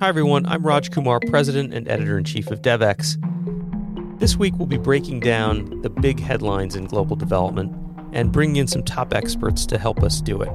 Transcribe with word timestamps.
Hi, 0.00 0.06
everyone. 0.06 0.46
I'm 0.46 0.64
Raj 0.64 0.92
Kumar, 0.92 1.18
President 1.18 1.74
and 1.74 1.88
Editor 1.88 2.18
in 2.18 2.22
Chief 2.22 2.52
of 2.52 2.62
Devex. 2.62 3.18
This 4.20 4.36
week, 4.36 4.54
we'll 4.56 4.68
be 4.68 4.78
breaking 4.78 5.18
down 5.18 5.82
the 5.82 5.90
big 5.90 6.20
headlines 6.20 6.76
in 6.76 6.84
global 6.84 7.16
development 7.16 7.74
and 8.12 8.30
bringing 8.30 8.56
in 8.56 8.68
some 8.68 8.84
top 8.84 9.12
experts 9.12 9.66
to 9.66 9.76
help 9.76 10.04
us 10.04 10.20
do 10.20 10.40
it. 10.40 10.50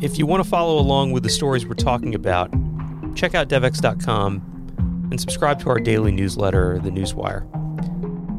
If 0.00 0.20
you 0.20 0.26
want 0.26 0.44
to 0.44 0.48
follow 0.48 0.78
along 0.78 1.10
with 1.10 1.24
the 1.24 1.30
stories 1.30 1.66
we're 1.66 1.74
talking 1.74 2.14
about, 2.14 2.48
check 3.16 3.34
out 3.34 3.48
devex.com 3.48 5.08
and 5.10 5.20
subscribe 5.20 5.58
to 5.62 5.70
our 5.70 5.80
daily 5.80 6.12
newsletter, 6.12 6.78
The 6.78 6.90
Newswire. 6.90 7.44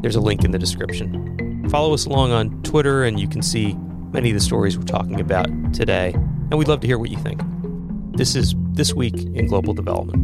There's 0.02 0.16
a 0.16 0.22
link 0.22 0.46
in 0.46 0.52
the 0.52 0.60
description. 0.60 1.68
Follow 1.70 1.94
us 1.94 2.06
along 2.06 2.32
on 2.32 2.64
Twitter, 2.64 3.04
and 3.04 3.20
you 3.20 3.28
can 3.28 3.42
see 3.42 3.74
many 4.14 4.30
of 4.30 4.36
the 4.36 4.42
stories 4.42 4.78
we're 4.78 4.86
talking 4.86 5.20
about 5.20 5.48
today. 5.74 6.14
And 6.14 6.58
we'd 6.58 6.70
love 6.70 6.80
to 6.80 6.88
hear 6.88 6.98
what 6.98 7.10
you 7.10 7.18
think. 7.18 7.42
This 8.16 8.34
is 8.38 8.56
This 8.76 8.94
Week 8.94 9.16
in 9.16 9.48
Global 9.48 9.74
Development. 9.74 10.22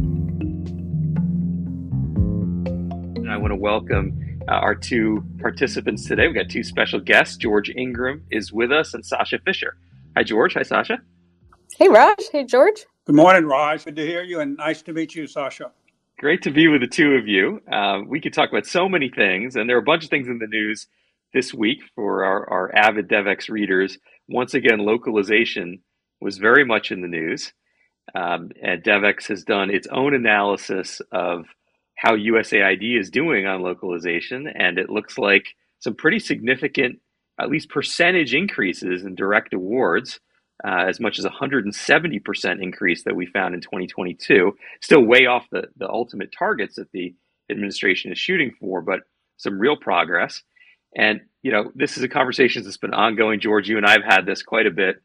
I 3.26 3.38
want 3.38 3.50
to 3.50 3.56
welcome 3.56 4.38
uh, 4.46 4.52
our 4.52 4.74
two 4.74 5.24
participants 5.40 6.06
today. 6.06 6.26
We've 6.26 6.36
got 6.36 6.50
two 6.50 6.62
special 6.62 7.00
guests. 7.00 7.38
George 7.38 7.70
Ingram 7.70 8.26
is 8.30 8.52
with 8.52 8.70
us 8.70 8.92
and 8.92 9.06
Sasha 9.06 9.38
Fisher. 9.38 9.78
Hi, 10.18 10.22
George. 10.22 10.52
Hi, 10.52 10.64
Sasha. 10.64 10.98
Hey, 11.78 11.88
Raj. 11.88 12.18
Hey, 12.30 12.44
George. 12.44 12.84
Good 13.06 13.16
morning, 13.16 13.46
Raj. 13.46 13.86
Good 13.86 13.96
to 13.96 14.06
hear 14.06 14.22
you, 14.22 14.40
and 14.40 14.58
nice 14.58 14.82
to 14.82 14.92
meet 14.92 15.14
you, 15.14 15.26
Sasha. 15.26 15.70
Great 16.18 16.42
to 16.42 16.50
be 16.50 16.68
with 16.68 16.82
the 16.82 16.88
two 16.88 17.12
of 17.12 17.26
you. 17.26 17.62
Uh, 17.72 18.00
we 18.06 18.20
could 18.20 18.34
talk 18.34 18.50
about 18.50 18.66
so 18.66 18.86
many 18.86 19.08
things, 19.08 19.56
and 19.56 19.66
there 19.66 19.76
are 19.76 19.80
a 19.80 19.82
bunch 19.82 20.04
of 20.04 20.10
things 20.10 20.28
in 20.28 20.38
the 20.38 20.46
news 20.46 20.88
this 21.32 21.54
week 21.54 21.78
for 21.94 22.22
our, 22.22 22.50
our 22.50 22.76
avid 22.76 23.08
Devex 23.08 23.48
readers. 23.48 23.96
Once 24.28 24.52
again, 24.52 24.80
localization 24.80 25.78
was 26.20 26.36
very 26.36 26.66
much 26.66 26.92
in 26.92 27.00
the 27.00 27.08
news. 27.08 27.54
Um, 28.14 28.50
and 28.62 28.82
Devex 28.82 29.28
has 29.28 29.44
done 29.44 29.70
its 29.70 29.86
own 29.88 30.14
analysis 30.14 31.00
of 31.12 31.46
how 31.96 32.16
USAID 32.16 32.98
is 32.98 33.10
doing 33.10 33.46
on 33.46 33.62
localization, 33.62 34.48
and 34.48 34.78
it 34.78 34.90
looks 34.90 35.18
like 35.18 35.46
some 35.78 35.94
pretty 35.94 36.18
significant, 36.18 36.98
at 37.40 37.48
least 37.48 37.70
percentage 37.70 38.34
increases 38.34 39.04
in 39.04 39.14
direct 39.14 39.54
awards, 39.54 40.20
uh, 40.64 40.84
as 40.88 41.00
much 41.00 41.18
as 41.18 41.24
170% 41.24 42.62
increase 42.62 43.04
that 43.04 43.16
we 43.16 43.26
found 43.26 43.54
in 43.54 43.60
2022. 43.60 44.52
Still 44.80 45.04
way 45.04 45.26
off 45.26 45.46
the, 45.50 45.64
the 45.76 45.88
ultimate 45.88 46.30
targets 46.36 46.76
that 46.76 46.90
the 46.92 47.14
administration 47.50 48.12
is 48.12 48.18
shooting 48.18 48.52
for, 48.60 48.82
but 48.82 49.00
some 49.36 49.58
real 49.58 49.76
progress. 49.76 50.42
And, 50.96 51.20
you 51.42 51.50
know, 51.50 51.72
this 51.74 51.96
is 51.96 52.02
a 52.02 52.08
conversation 52.08 52.62
that's 52.62 52.76
been 52.76 52.94
ongoing. 52.94 53.40
George, 53.40 53.68
you 53.68 53.76
and 53.76 53.86
I 53.86 53.92
have 53.92 54.04
had 54.04 54.26
this 54.26 54.42
quite 54.42 54.66
a 54.66 54.70
bit. 54.70 54.96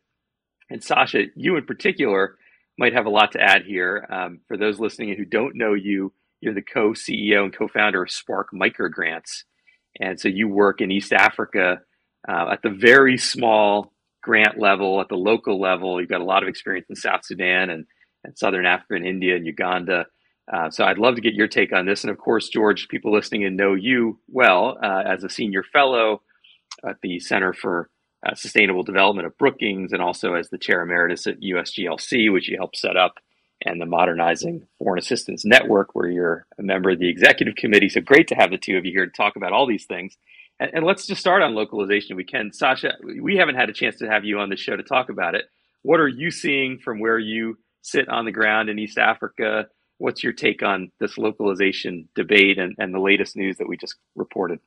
And 0.70 0.84
Sasha, 0.84 1.24
you 1.36 1.56
in 1.58 1.66
particular 1.66 2.38
might 2.78 2.94
have 2.94 3.06
a 3.06 3.12
lot 3.12 3.32
to 3.34 3.42
add 3.42 3.64
here. 3.66 4.08
Um, 4.12 4.40
for 4.48 4.58
those 4.58 4.80
listening 4.80 5.16
who 5.18 5.26
don't 5.26 5.56
know 5.56 5.74
you, 5.74 6.14
you're 6.42 6.54
the 6.54 6.62
co 6.62 6.92
CEO 6.92 7.44
and 7.44 7.56
co 7.56 7.68
founder 7.68 8.04
of 8.04 8.12
Spark 8.12 8.50
Microgrants. 8.54 9.44
And 10.00 10.20
so 10.20 10.28
you 10.28 10.48
work 10.48 10.82
in 10.82 10.92
East 10.92 11.12
Africa 11.12 11.82
uh, 12.28 12.50
at 12.52 12.62
the 12.62 12.70
very 12.70 13.18
small 13.18 13.94
grant 14.22 14.60
level, 14.60 15.02
at 15.02 15.10
the 15.10 15.16
local 15.16 15.60
level. 15.60 16.00
You've 16.00 16.10
got 16.10 16.22
a 16.22 16.26
lot 16.26 16.44
of 16.44 16.50
experience 16.50 16.88
in 16.90 16.96
South 16.96 17.26
Sudan 17.26 17.70
and, 17.70 17.86
and 18.24 18.38
Southern 18.38 18.66
Africa 18.66 18.96
and 18.96 19.08
India 19.08 19.36
and 19.36 19.46
Uganda. 19.46 20.06
Uh, 20.52 20.70
so 20.70 20.86
I'd 20.86 20.98
love 20.98 21.16
to 21.16 21.22
get 21.22 21.34
your 21.34 21.48
take 21.48 21.74
on 21.74 21.86
this. 21.86 22.04
And 22.04 22.12
of 22.12 22.18
course, 22.18 22.50
George, 22.50 22.88
people 22.90 23.12
listening 23.12 23.44
and 23.44 23.58
know 23.58 23.74
you 23.74 24.20
well 24.28 24.78
uh, 24.84 25.04
as 25.06 25.24
a 25.24 25.30
senior 25.30 25.64
fellow 25.64 26.22
at 26.88 26.98
the 27.02 27.20
Center 27.20 27.54
for 27.54 27.90
uh, 28.26 28.36
Sustainable 28.36 28.84
Development 28.84 29.28
of 29.28 29.38
Brookings 29.38 29.94
and 29.94 30.02
also 30.02 30.34
as 30.34 30.50
the 30.50 30.58
chair 30.58 30.82
emeritus 30.82 31.28
at 31.28 31.42
USGLC, 31.42 32.32
which 32.32 32.50
you 32.50 32.58
helped 32.58 32.78
set 32.78 32.98
up, 32.98 33.16
and 33.66 33.82
the 33.82 33.86
Modernizing 33.86 34.68
Foreign 34.78 35.00
Assistance 35.00 35.44
Network, 35.46 35.96
where 35.96 36.10
you're 36.10 36.46
a 36.60 36.64
member 36.64 36.92
of 36.92 37.00
the 37.00 37.10
executive 37.10 37.56
committee. 37.56 37.90
So 37.90 38.02
great 38.02 38.28
to 38.30 38.36
have 38.36 38.52
the 38.52 38.58
two 38.58 38.78
of 38.78 38.86
you 38.86 38.92
here 38.92 39.06
to 39.06 39.12
talk 39.12 39.36
about 39.36 39.52
all 39.52 39.68
these 39.68 39.86
things. 39.86 40.16
And, 40.60 40.72
and 40.74 40.86
let's 40.86 41.08
just 41.08 41.22
start 41.22 41.42
on 41.42 41.56
localization. 41.56 42.16
We 42.16 42.24
can, 42.24 42.54
Sasha, 42.54 42.94
we 43.22 43.38
haven't 43.38 43.56
had 43.56 43.70
a 43.70 43.74
chance 43.74 43.98
to 43.98 44.10
have 44.10 44.26
you 44.26 44.40
on 44.40 44.50
the 44.50 44.58
show 44.58 44.76
to 44.76 44.84
talk 44.84 45.10
about 45.10 45.36
it. 45.36 45.46
What 45.82 46.00
are 46.00 46.08
you 46.08 46.32
seeing 46.32 46.80
from 46.80 47.00
where 47.00 47.20
you 47.20 47.58
sit 47.82 48.10
on 48.10 48.26
the 48.26 48.32
ground 48.32 48.70
in 48.70 48.80
East 48.80 48.98
Africa? 48.98 49.68
What's 49.98 50.24
your 50.24 50.34
take 50.34 50.62
on 50.62 50.92
this 51.00 51.18
localization 51.18 52.10
debate 52.16 52.60
and, 52.60 52.76
and 52.78 52.94
the 52.94 53.00
latest 53.00 53.36
news 53.36 53.58
that 53.58 53.68
we 53.68 53.78
just 53.78 53.96
reported? 54.16 54.60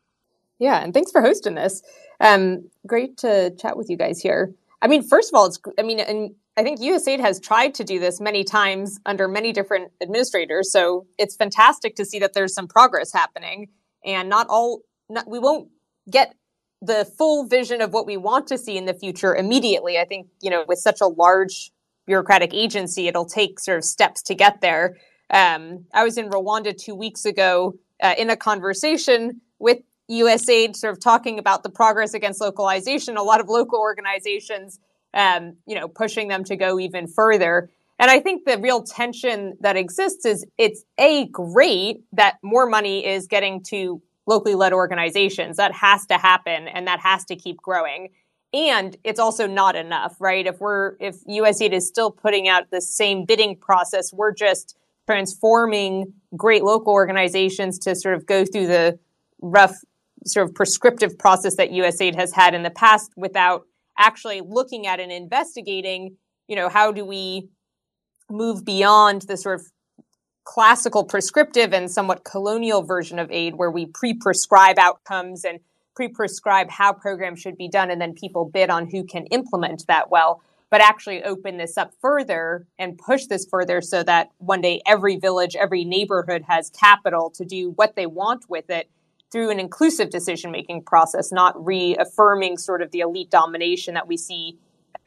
Yeah, 0.61 0.85
and 0.85 0.95
thanks 0.95 1.11
for 1.11 1.23
hosting 1.23 1.55
this. 1.57 1.83
Um, 2.21 2.69
great 2.87 3.17
to 3.19 3.51
chat 3.59 3.77
with 3.77 3.89
you 3.89 3.97
guys 3.97 4.21
here. 4.21 4.55
I 4.83 4.87
mean, 4.87 5.03
first 5.03 5.31
of 5.33 5.37
all, 5.37 5.47
it's 5.47 5.59
I 5.79 5.83
mean, 5.83 5.99
and 5.99 6.35
I 6.57 6.63
think 6.63 6.81
USAID 6.81 7.19
has 7.21 7.41
tried 7.41 7.75
to 7.75 7.85
do 7.85 7.99
this 7.99 8.21
many 8.21 8.45
times 8.45 9.01
under 9.07 9.27
many 9.27 9.53
different 9.53 9.91
administrators. 10.03 10.71
So 10.71 11.07
it's 11.19 11.35
fantastic 11.35 11.97
to 11.97 12.05
see 12.05 12.19
that 12.19 12.35
there's 12.35 12.55
some 12.55 12.69
progress 12.69 13.13
happening, 13.13 13.69
and 14.05 14.29
not 14.29 14.47
all 14.49 14.83
not, 15.09 15.27
we 15.29 15.39
won't 15.39 15.69
get 16.11 16.35
the 16.83 17.11
full 17.19 17.47
vision 17.47 17.81
of 17.81 17.93
what 17.93 18.07
we 18.07 18.17
want 18.17 18.47
to 18.49 18.59
see 18.59 18.77
in 18.77 18.85
the 18.85 18.95
future 18.95 19.35
immediately. 19.35 19.99
I 19.99 20.05
think 20.05 20.29
you 20.43 20.51
know, 20.51 20.65
with 20.69 20.79
such 20.79 21.01
a 21.01 21.07
large 21.07 21.73
bureaucratic 22.07 22.53
agency, 22.53 23.09
it'll 23.09 23.27
take 23.27 23.61
sort 23.61 23.79
of 23.79 23.85
steps 23.85 24.23
to 24.25 24.35
get 24.35 24.61
there. 24.61 24.99
Um, 25.31 25.87
I 25.95 26.05
was 26.05 26.19
in 26.19 26.29
Rwanda 26.29 26.77
two 26.77 26.95
weeks 26.95 27.25
ago 27.25 27.79
uh, 28.03 28.15
in 28.19 28.29
a 28.29 28.37
conversation 28.37 29.41
with 29.59 29.79
USAID, 30.11 30.77
sort 30.77 30.93
of 30.93 31.01
talking 31.01 31.39
about 31.39 31.63
the 31.63 31.71
progress 31.71 32.15
against 32.15 32.41
localization. 32.41 33.17
A 33.17 33.23
lot 33.23 33.41
of 33.41 33.49
local 33.49 33.79
organizations, 33.79 34.79
um, 35.15 35.57
you 35.67 35.75
know, 35.75 35.89
pushing 35.89 36.29
them 36.29 36.45
to 36.45 36.57
go 36.57 36.79
even 36.79 37.07
further. 37.07 37.71
And 37.99 38.11
I 38.11 38.19
think 38.21 38.45
the 38.45 38.59
real 38.59 38.83
tension 38.83 39.57
that 39.61 39.77
exists 39.77 40.25
is 40.25 40.47
it's 40.59 40.85
a 40.99 41.27
great 41.29 42.03
that 42.13 42.39
more 42.43 42.67
money 42.67 43.07
is 43.07 43.27
getting 43.27 43.63
to 43.65 44.03
locally 44.27 44.55
led 44.55 44.73
organizations. 44.73 45.57
That 45.59 45.73
has 45.75 46.07
to 46.07 46.15
happen, 46.15 46.67
and 46.69 46.87
that 46.87 47.01
has 47.01 47.25
to 47.27 47.37
keep 47.37 47.59
growing 47.59 48.09
and 48.53 48.97
it's 49.05 49.21
also 49.21 49.47
not 49.47 49.77
enough 49.77 50.17
right 50.21 50.47
if 50.47 50.61
we're 50.61 50.95
if 50.99 51.25
usaid 51.25 51.73
is 51.73 51.87
still 51.87 52.11
putting 52.11 52.49
out 52.49 52.71
the 52.71 52.81
same 52.81 53.25
bidding 53.25 53.57
process 53.57 54.13
we're 54.13 54.35
just 54.35 54.77
transforming 55.07 56.13
great 56.37 56.63
local 56.63 56.93
organizations 56.93 57.79
to 57.79 57.95
sort 57.95 58.15
of 58.15 58.27
go 58.27 58.45
through 58.45 58.67
the 58.67 58.99
rough 59.41 59.77
sort 60.27 60.49
of 60.49 60.55
prescriptive 60.55 61.19
process 61.19 61.57
that 61.57 61.71
USAID 61.71 62.15
has 62.15 62.33
had 62.33 62.55
in 62.55 62.63
the 62.63 62.71
past 62.71 63.11
without 63.17 63.65
actually 63.99 64.41
looking 64.41 64.87
at 64.87 65.01
and 65.01 65.13
investigating, 65.13 66.17
you 66.49 66.57
know, 66.57 66.69
how 66.69 66.93
do 66.93 67.05
we 67.05 67.49
move 68.31 68.65
beyond 68.65 69.23
the 69.23 69.37
sort 69.37 69.61
of 69.61 69.67
classical 70.45 71.05
prescriptive 71.05 71.73
and 71.73 71.91
somewhat 71.91 72.25
colonial 72.25 72.83
version 72.83 73.19
of 73.19 73.31
aid 73.31 73.55
where 73.55 73.71
we 73.71 73.87
pre-prescribe 73.87 74.79
outcomes 74.79 75.45
and 75.45 75.61
pre-prescribe 75.95 76.71
how 76.71 76.93
programs 76.93 77.41
should 77.41 77.57
be 77.57 77.69
done 77.69 77.91
and 77.91 78.01
then 78.01 78.15
people 78.15 78.45
bid 78.45 78.71
on 78.71 78.89
who 78.89 79.05
can 79.05 79.27
implement 79.27 79.87
that 79.87 80.11
well 80.11 80.43
but 80.71 80.81
actually 80.81 81.23
open 81.25 81.57
this 81.57 81.77
up 81.77 81.93
further 82.01 82.67
and 82.79 82.97
push 82.97 83.27
this 83.27 83.45
further 83.51 83.81
so 83.81 84.03
that 84.05 84.31
one 84.39 84.61
day 84.61 84.81
every 84.87 85.17
village, 85.17 85.57
every 85.57 85.85
neighborhood 85.85 86.45
has 86.47 86.71
capital 86.71 87.29
to 87.31 87.45
do 87.45 87.73
what 87.73 87.97
they 87.97 88.07
want 88.07 88.49
with 88.49 88.71
it 88.71 88.89
through 89.31 89.51
an 89.51 89.61
inclusive 89.61 90.11
decision 90.11 90.51
making 90.51 90.83
process, 90.83 91.31
not 91.31 91.65
reaffirming 91.65 92.59
sort 92.59 92.83
of 92.83 92.91
the 92.91 93.01
elite 93.01 93.31
domination 93.31 93.95
that 93.95 94.09
we 94.09 94.17
see 94.17 94.59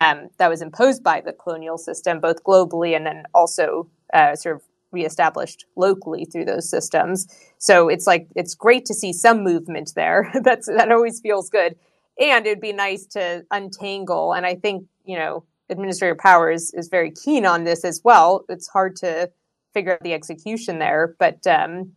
um, 0.02 0.30
that 0.38 0.50
was 0.50 0.62
imposed 0.62 1.04
by 1.04 1.22
the 1.22 1.34
colonial 1.34 1.78
system, 1.78 2.20
both 2.20 2.44
globally 2.44 2.96
and 2.96 3.06
then 3.06 3.24
also 3.34 3.90
uh, 4.14 4.36
sort 4.36 4.56
of 4.56 4.64
reestablished 4.92 5.66
locally 5.76 6.26
through 6.26 6.46
those 6.46 6.70
systems. 6.70 7.28
So 7.58 7.90
it's 7.90 8.08
like 8.08 8.28
it's 8.36 8.56
great 8.56 8.86
to 8.86 8.94
see 8.94 9.12
some 9.12 9.44
movement 9.44 9.94
there. 9.96 10.32
That's 10.44 10.68
that 10.68 10.92
always 10.92 11.20
feels 11.20 11.50
good, 11.50 11.76
and 12.20 12.46
it'd 12.46 12.62
be 12.62 12.74
nice 12.74 13.06
to 13.08 13.46
untangle. 13.52 14.34
And 14.34 14.46
I 14.46 14.56
think 14.56 14.86
you 15.06 15.18
know 15.18 15.44
Administrator 15.70 16.16
Powers 16.16 16.72
is 16.74 16.88
very 16.88 17.12
keen 17.12 17.46
on 17.46 17.64
this 17.64 17.84
as 17.84 18.02
well. 18.04 18.46
It's 18.50 18.68
hard 18.68 18.96
to 18.98 19.32
figure 19.74 19.94
out 19.94 20.02
the 20.02 20.14
execution 20.14 20.80
there, 20.80 21.16
but 21.18 21.46
um, 21.48 21.94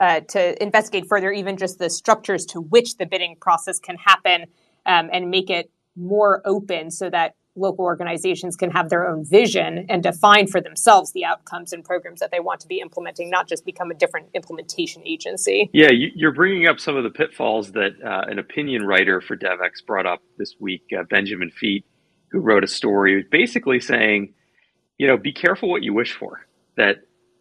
uh, 0.00 0.20
to 0.20 0.62
investigate 0.62 1.06
further, 1.08 1.30
even 1.30 1.56
just 1.56 1.78
the 1.78 1.90
structures 1.90 2.46
to 2.46 2.60
which 2.60 2.96
the 2.96 3.06
bidding 3.06 3.36
process 3.40 3.78
can 3.78 3.96
happen 3.96 4.46
um, 4.86 5.10
and 5.12 5.30
make 5.30 5.50
it 5.50 5.70
more 5.96 6.40
open 6.44 6.90
so 6.90 7.10
that 7.10 7.34
local 7.56 7.84
organizations 7.84 8.56
can 8.56 8.70
have 8.70 8.88
their 8.88 9.08
own 9.08 9.24
vision 9.24 9.84
and 9.88 10.02
define 10.02 10.46
for 10.46 10.60
themselves 10.60 11.12
the 11.12 11.24
outcomes 11.24 11.72
and 11.72 11.84
programs 11.84 12.20
that 12.20 12.30
they 12.30 12.40
want 12.40 12.60
to 12.60 12.68
be 12.68 12.80
implementing, 12.80 13.28
not 13.28 13.48
just 13.48 13.64
become 13.64 13.90
a 13.90 13.94
different 13.94 14.28
implementation 14.34 15.02
agency. 15.04 15.68
Yeah, 15.72 15.90
you're 15.90 16.32
bringing 16.32 16.68
up 16.68 16.78
some 16.78 16.96
of 16.96 17.02
the 17.02 17.10
pitfalls 17.10 17.72
that 17.72 17.92
uh, 18.02 18.30
an 18.30 18.38
opinion 18.38 18.86
writer 18.86 19.20
for 19.20 19.36
Devex 19.36 19.84
brought 19.86 20.06
up 20.06 20.22
this 20.38 20.54
week, 20.58 20.84
uh, 20.98 21.02
Benjamin 21.02 21.50
Feet 21.50 21.84
who 22.30 22.38
wrote 22.40 22.64
a 22.64 22.68
story 22.68 23.24
basically 23.30 23.80
saying, 23.80 24.32
you 24.98 25.06
know, 25.06 25.16
be 25.16 25.32
careful 25.32 25.68
what 25.68 25.82
you 25.82 25.92
wish 25.92 26.14
for. 26.14 26.46
That, 26.76 26.98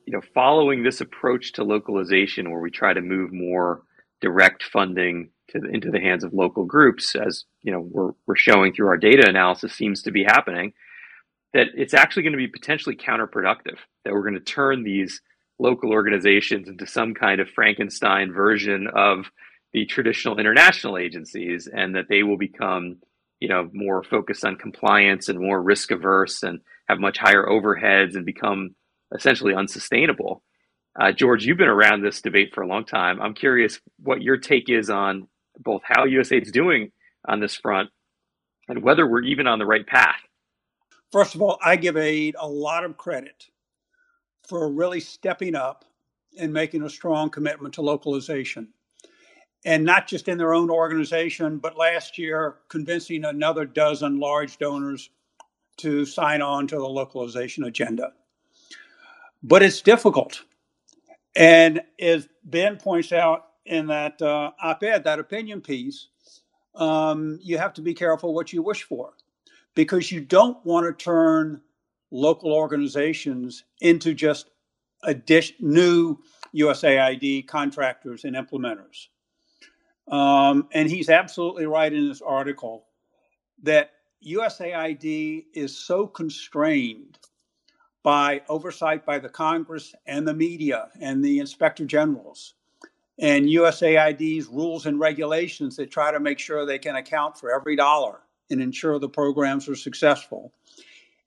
you 0.10 0.16
know, 0.16 0.24
following 0.34 0.82
this 0.82 1.02
approach 1.02 1.54
to 1.54 1.64
localization 1.64 2.50
where 2.50 2.60
we 2.60 2.72
try 2.72 2.94
to 2.94 3.00
move 3.00 3.32
more 3.32 3.84
direct 4.22 4.64
funding 4.64 5.30
to 5.50 5.60
into 5.72 5.92
the 5.92 6.00
hands 6.00 6.24
of 6.24 6.34
local 6.34 6.66
groups, 6.66 7.16
as 7.16 7.46
you 7.62 7.72
know, 7.72 7.80
we're, 7.80 8.10
we're 8.26 8.36
showing 8.36 8.74
through 8.74 8.88
our 8.88 8.98
data 8.98 9.30
analysis 9.30 9.72
seems 9.72 10.02
to 10.02 10.12
be 10.12 10.24
happening. 10.24 10.74
that 11.54 11.68
it's 11.76 11.94
actually 11.94 12.24
going 12.24 12.34
to 12.34 12.38
be 12.38 12.48
potentially 12.48 12.96
counterproductive, 12.96 13.78
that 14.04 14.12
we're 14.12 14.24
going 14.24 14.34
to 14.34 14.40
turn 14.40 14.84
these 14.84 15.22
local 15.60 15.92
organizations 15.92 16.68
into 16.68 16.88
some 16.88 17.14
kind 17.14 17.40
of 17.40 17.48
Frankenstein 17.48 18.34
version 18.34 18.88
of 18.88 19.28
the 19.74 19.86
traditional 19.86 20.40
international 20.40 20.98
agencies 20.98 21.70
and 21.72 21.94
that 21.94 22.06
they 22.10 22.24
will 22.24 22.38
become 22.38 22.98
you 23.40 23.48
know 23.48 23.70
more 23.74 24.02
focused 24.02 24.44
on 24.44 24.56
compliance 24.56 25.30
and 25.30 25.40
more 25.40 25.62
risk 25.62 25.92
averse 25.92 26.42
and 26.42 26.62
have 26.88 27.00
much 27.00 27.20
higher 27.20 27.46
overheads 27.46 28.16
and 28.16 28.26
become 28.26 28.74
essentially 29.14 29.54
unsustainable. 29.54 30.44
Uh, 31.00 31.12
george 31.12 31.46
you've 31.46 31.58
been 31.58 31.68
around 31.68 32.02
this 32.02 32.22
debate 32.22 32.54
for 32.54 32.62
a 32.62 32.68
long 32.68 32.86
time. 32.86 33.22
I'm 33.22 33.34
curious 33.34 33.80
what 34.02 34.22
your 34.22 34.38
take 34.38 34.70
is 34.70 34.90
on 34.90 35.28
both 35.58 35.82
how 35.84 36.06
usaid 36.06 36.44
is 36.44 36.52
doing 36.52 36.92
on 37.28 37.40
this 37.40 37.56
front 37.56 37.90
and 38.68 38.82
whether 38.82 39.08
we're 39.08 39.24
even 39.24 39.48
on 39.48 39.60
the 39.60 39.66
right 39.66 39.86
path. 39.86 40.20
First 41.12 41.36
of 41.36 41.42
all 41.42 41.58
i 41.64 41.76
give 41.76 41.98
aid 41.98 42.36
a 42.40 42.48
lot 42.48 42.84
of 42.84 42.98
credit 42.98 43.46
for 44.48 44.72
really 44.72 45.00
stepping 45.00 45.56
up 45.56 45.86
and 46.38 46.54
making 46.54 46.84
a 46.84 46.90
strong 46.90 47.30
commitment 47.30 47.76
to 47.76 47.82
localization. 47.82 48.70
And 49.66 49.84
not 49.84 50.08
just 50.08 50.28
in 50.28 50.38
their 50.38 50.54
own 50.54 50.70
organization, 50.70 51.58
but 51.58 51.78
last 51.78 52.18
year 52.18 52.56
convincing 52.70 53.26
another 53.26 53.66
dozen 53.66 54.20
large 54.20 54.58
donors 54.58 55.10
to 55.78 56.06
sign 56.06 56.42
on 56.42 56.68
to 56.68 56.78
the 56.78 56.88
localization 56.88 57.66
agenda. 57.66 58.14
But 59.42 59.64
it's 59.64 59.82
difficult. 59.82 60.44
And 61.36 61.82
as 62.00 62.28
Ben 62.44 62.78
points 62.78 63.12
out 63.12 63.46
in 63.66 63.88
that 63.88 64.22
uh, 64.22 64.52
op 64.62 64.84
ed, 64.84 65.04
that 65.04 65.20
opinion 65.20 65.62
piece, 65.62 66.08
um, 66.76 67.40
you 67.42 67.58
have 67.58 67.74
to 67.74 67.82
be 67.82 67.94
careful 67.94 68.34
what 68.34 68.52
you 68.52 68.62
wish 68.62 68.84
for 68.84 69.14
because 69.76 70.12
you 70.12 70.22
don't 70.22 70.64
want 70.66 70.86
to 70.86 71.04
turn 71.04 71.62
local 72.12 72.52
organizations 72.52 73.64
into 73.82 74.14
just 74.14 74.50
a 75.04 75.14
dish, 75.14 75.54
new 75.60 76.18
USAID 76.56 77.48
contractors 77.48 78.26
and 78.26 78.36
implementers. 78.36 79.08
Um, 80.08 80.68
and 80.74 80.90
he's 80.90 81.10
absolutely 81.10 81.66
right 81.66 81.94
in 81.94 82.10
this 82.10 82.22
article 82.22 82.86
that 83.64 83.92
USAID 84.28 85.46
is 85.54 85.78
so 85.78 86.08
constrained 86.08 87.20
by 88.10 88.42
oversight 88.50 89.06
by 89.06 89.20
the 89.20 89.30
Congress 89.30 89.94
and 90.08 90.28
the 90.28 90.34
media 90.34 90.90
and 91.00 91.24
the 91.24 91.38
inspector 91.38 91.86
generals 91.86 92.56
and 93.20 93.46
USAID's 93.46 94.48
rules 94.48 94.88
and 94.88 95.00
regulations 95.00 95.76
that 95.76 95.92
try 95.92 96.12
to 96.12 96.20
make 96.20 96.40
sure 96.40 96.66
they 96.66 96.80
can 96.80 96.96
account 96.96 97.38
for 97.38 97.54
every 97.54 97.76
dollar 97.76 98.22
and 98.50 98.64
ensure 98.64 98.98
the 98.98 99.08
programs 99.08 99.70
are 99.70 99.76
successful. 99.76 100.52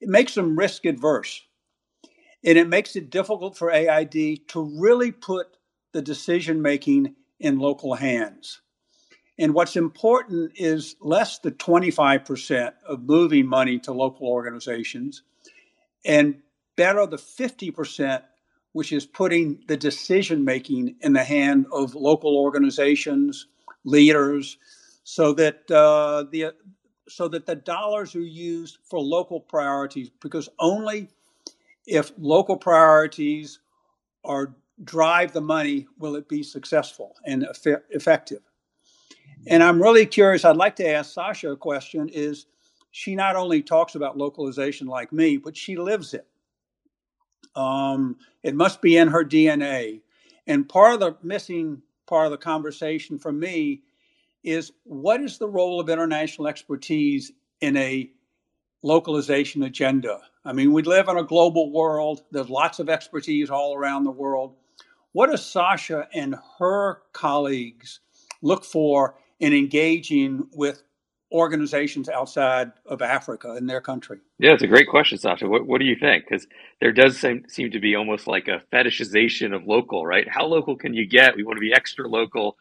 It 0.01 0.09
makes 0.09 0.35
them 0.35 0.59
risk 0.59 0.85
adverse. 0.85 1.43
And 2.43 2.59
it 2.59 2.67
makes 2.67 2.97
it 2.97 3.11
difficult 3.11 3.57
for 3.57 3.71
AID 3.71 4.49
to 4.49 4.77
really 4.77 5.13
put 5.13 5.57
the 5.93 6.03
decision 6.03 6.61
making 6.61 7.15
in 7.39 7.61
local 7.61 7.95
hands. 7.95 8.61
And 9.39 9.55
what's 9.55 9.77
important 9.77 10.51
is 10.57 10.97
less 11.01 11.39
the 11.39 11.53
25% 11.53 12.73
of 12.85 13.05
moving 13.05 13.47
money 13.47 13.79
to 13.79 13.93
local 13.93 14.27
organizations 14.27 15.23
and 16.05 16.43
better 16.77 17.07
the 17.07 17.17
50%, 17.19 18.23
which 18.73 18.93
is 18.93 19.07
putting 19.07 19.61
the 19.69 19.77
decision 19.77 20.45
making 20.45 20.97
in 21.01 21.15
the 21.15 21.25
hand 21.25 21.67
of 21.73 21.95
local 21.95 22.37
organizations, 22.37 23.47
leaders, 23.85 24.59
so 25.05 25.33
that 25.35 25.71
uh, 25.71 26.25
the 26.31 26.53
so 27.09 27.29
that 27.29 27.47
the 27.47 27.57
dollars 27.57 28.17
are 28.17 28.21
used 28.21 28.79
for 28.85 29.01
local 29.01 29.41
priorities 29.41 30.11
because 30.23 30.49
only 30.61 31.09
if 31.87 32.13
local 32.19 32.57
priorities 32.57 33.61
are 34.25 34.55
drive 34.85 35.33
the 35.33 35.41
money 35.41 35.87
will 35.99 36.17
it 36.17 36.29
be 36.29 36.43
successful 36.43 37.17
and 37.27 37.47
effective 37.91 38.41
and 39.49 39.63
I'm 39.63 39.83
really 39.83 40.07
curious. 40.07 40.45
I'd 40.45 40.57
like 40.57 40.77
to 40.77 40.89
ask 40.89 41.13
Sasha 41.15 41.53
a 41.53 41.57
question. 41.57 42.11
Is 42.11 42.47
she 42.93 43.17
not 43.17 43.37
only 43.37 43.63
talks 43.63 43.95
about 43.97 44.19
localization 44.19 44.89
like 44.89 45.13
me, 45.13 45.39
but 45.39 45.57
she 45.57 45.77
lives 45.77 46.15
it. 46.15 46.27
Um, 47.55 48.17
it 48.43 48.55
must 48.55 48.81
be 48.81 48.97
in 48.97 49.09
her 49.09 49.25
DNA. 49.25 50.01
And 50.47 50.69
part 50.69 50.95
of 50.95 51.01
the 51.01 51.17
missing 51.23 51.83
part 52.07 52.27
of 52.27 52.33
the 52.33 52.39
conversation 52.39 53.19
for 53.19 53.33
me 53.33 53.83
is 54.43 54.73
what 54.85 55.21
is 55.21 55.39
the 55.39 55.49
role 55.49 55.81
of 55.81 55.89
international 55.89 56.49
expertise 56.49 57.33
in 57.61 57.77
a 57.77 58.11
localization 58.83 59.63
agenda? 59.63 60.21
I 60.45 60.53
mean, 60.53 60.73
we 60.73 60.83
live 60.83 61.09
in 61.09 61.17
a 61.17 61.25
global 61.25 61.71
world. 61.73 62.23
There's 62.33 62.51
lots 62.51 62.81
of 62.81 62.89
expertise 62.89 63.51
all 63.51 63.77
around 63.77 64.05
the 64.05 64.11
world. 64.11 64.57
What 65.13 65.31
does 65.31 65.45
Sasha 65.45 66.09
and 66.13 66.37
her 66.59 67.03
colleagues 67.13 68.01
look 68.41 68.65
for 68.65 69.15
in 69.39 69.53
engaging 69.53 70.49
with 70.53 70.83
organizations 71.33 72.09
outside 72.09 72.73
of 72.87 73.03
Africa 73.03 73.57
in 73.57 73.67
their 73.67 73.81
country? 73.81 74.19
Yeah, 74.39 74.53
it's 74.53 74.63
a 74.63 74.69
great 74.69 74.89
question, 74.89 75.19
Sasha. 75.19 75.49
What, 75.49 75.67
what 75.67 75.81
do 75.81 75.87
you 75.87 75.97
think? 75.97 76.25
Because 76.29 76.47
there 76.81 76.93
does 76.93 77.19
seem, 77.19 77.45
seem 77.49 77.71
to 77.71 77.81
be 77.81 77.97
almost 77.97 78.27
like 78.27 78.49
a 78.49 78.63
fetishization 78.75 79.55
of 79.55 79.67
local, 79.67 80.07
right? 80.07 80.27
How 80.29 80.47
local 80.47 80.77
can 80.77 80.95
you 80.95 81.09
get? 81.09 81.37
We 81.37 81.45
want 81.45 81.57
to 81.57 81.61
be 81.61 81.73
extra 81.75 82.09
local. 82.09 82.57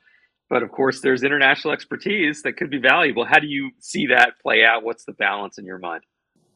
But 0.50 0.63
of 0.63 0.71
course, 0.71 1.01
there's 1.01 1.23
international 1.23 1.73
expertise 1.73 2.41
that 2.44 2.57
could 2.57 2.69
be 2.69 2.79
valuable. 2.79 3.25
How 3.25 3.39
do 3.39 3.47
you 3.47 3.71
see 3.79 4.07
that 4.07 4.33
play 4.41 4.63
out? 4.65 4.83
What's 4.83 5.06
the 5.06 5.13
balance 5.13 5.57
in 5.57 5.65
your 5.65 5.77
mind? 5.77 6.03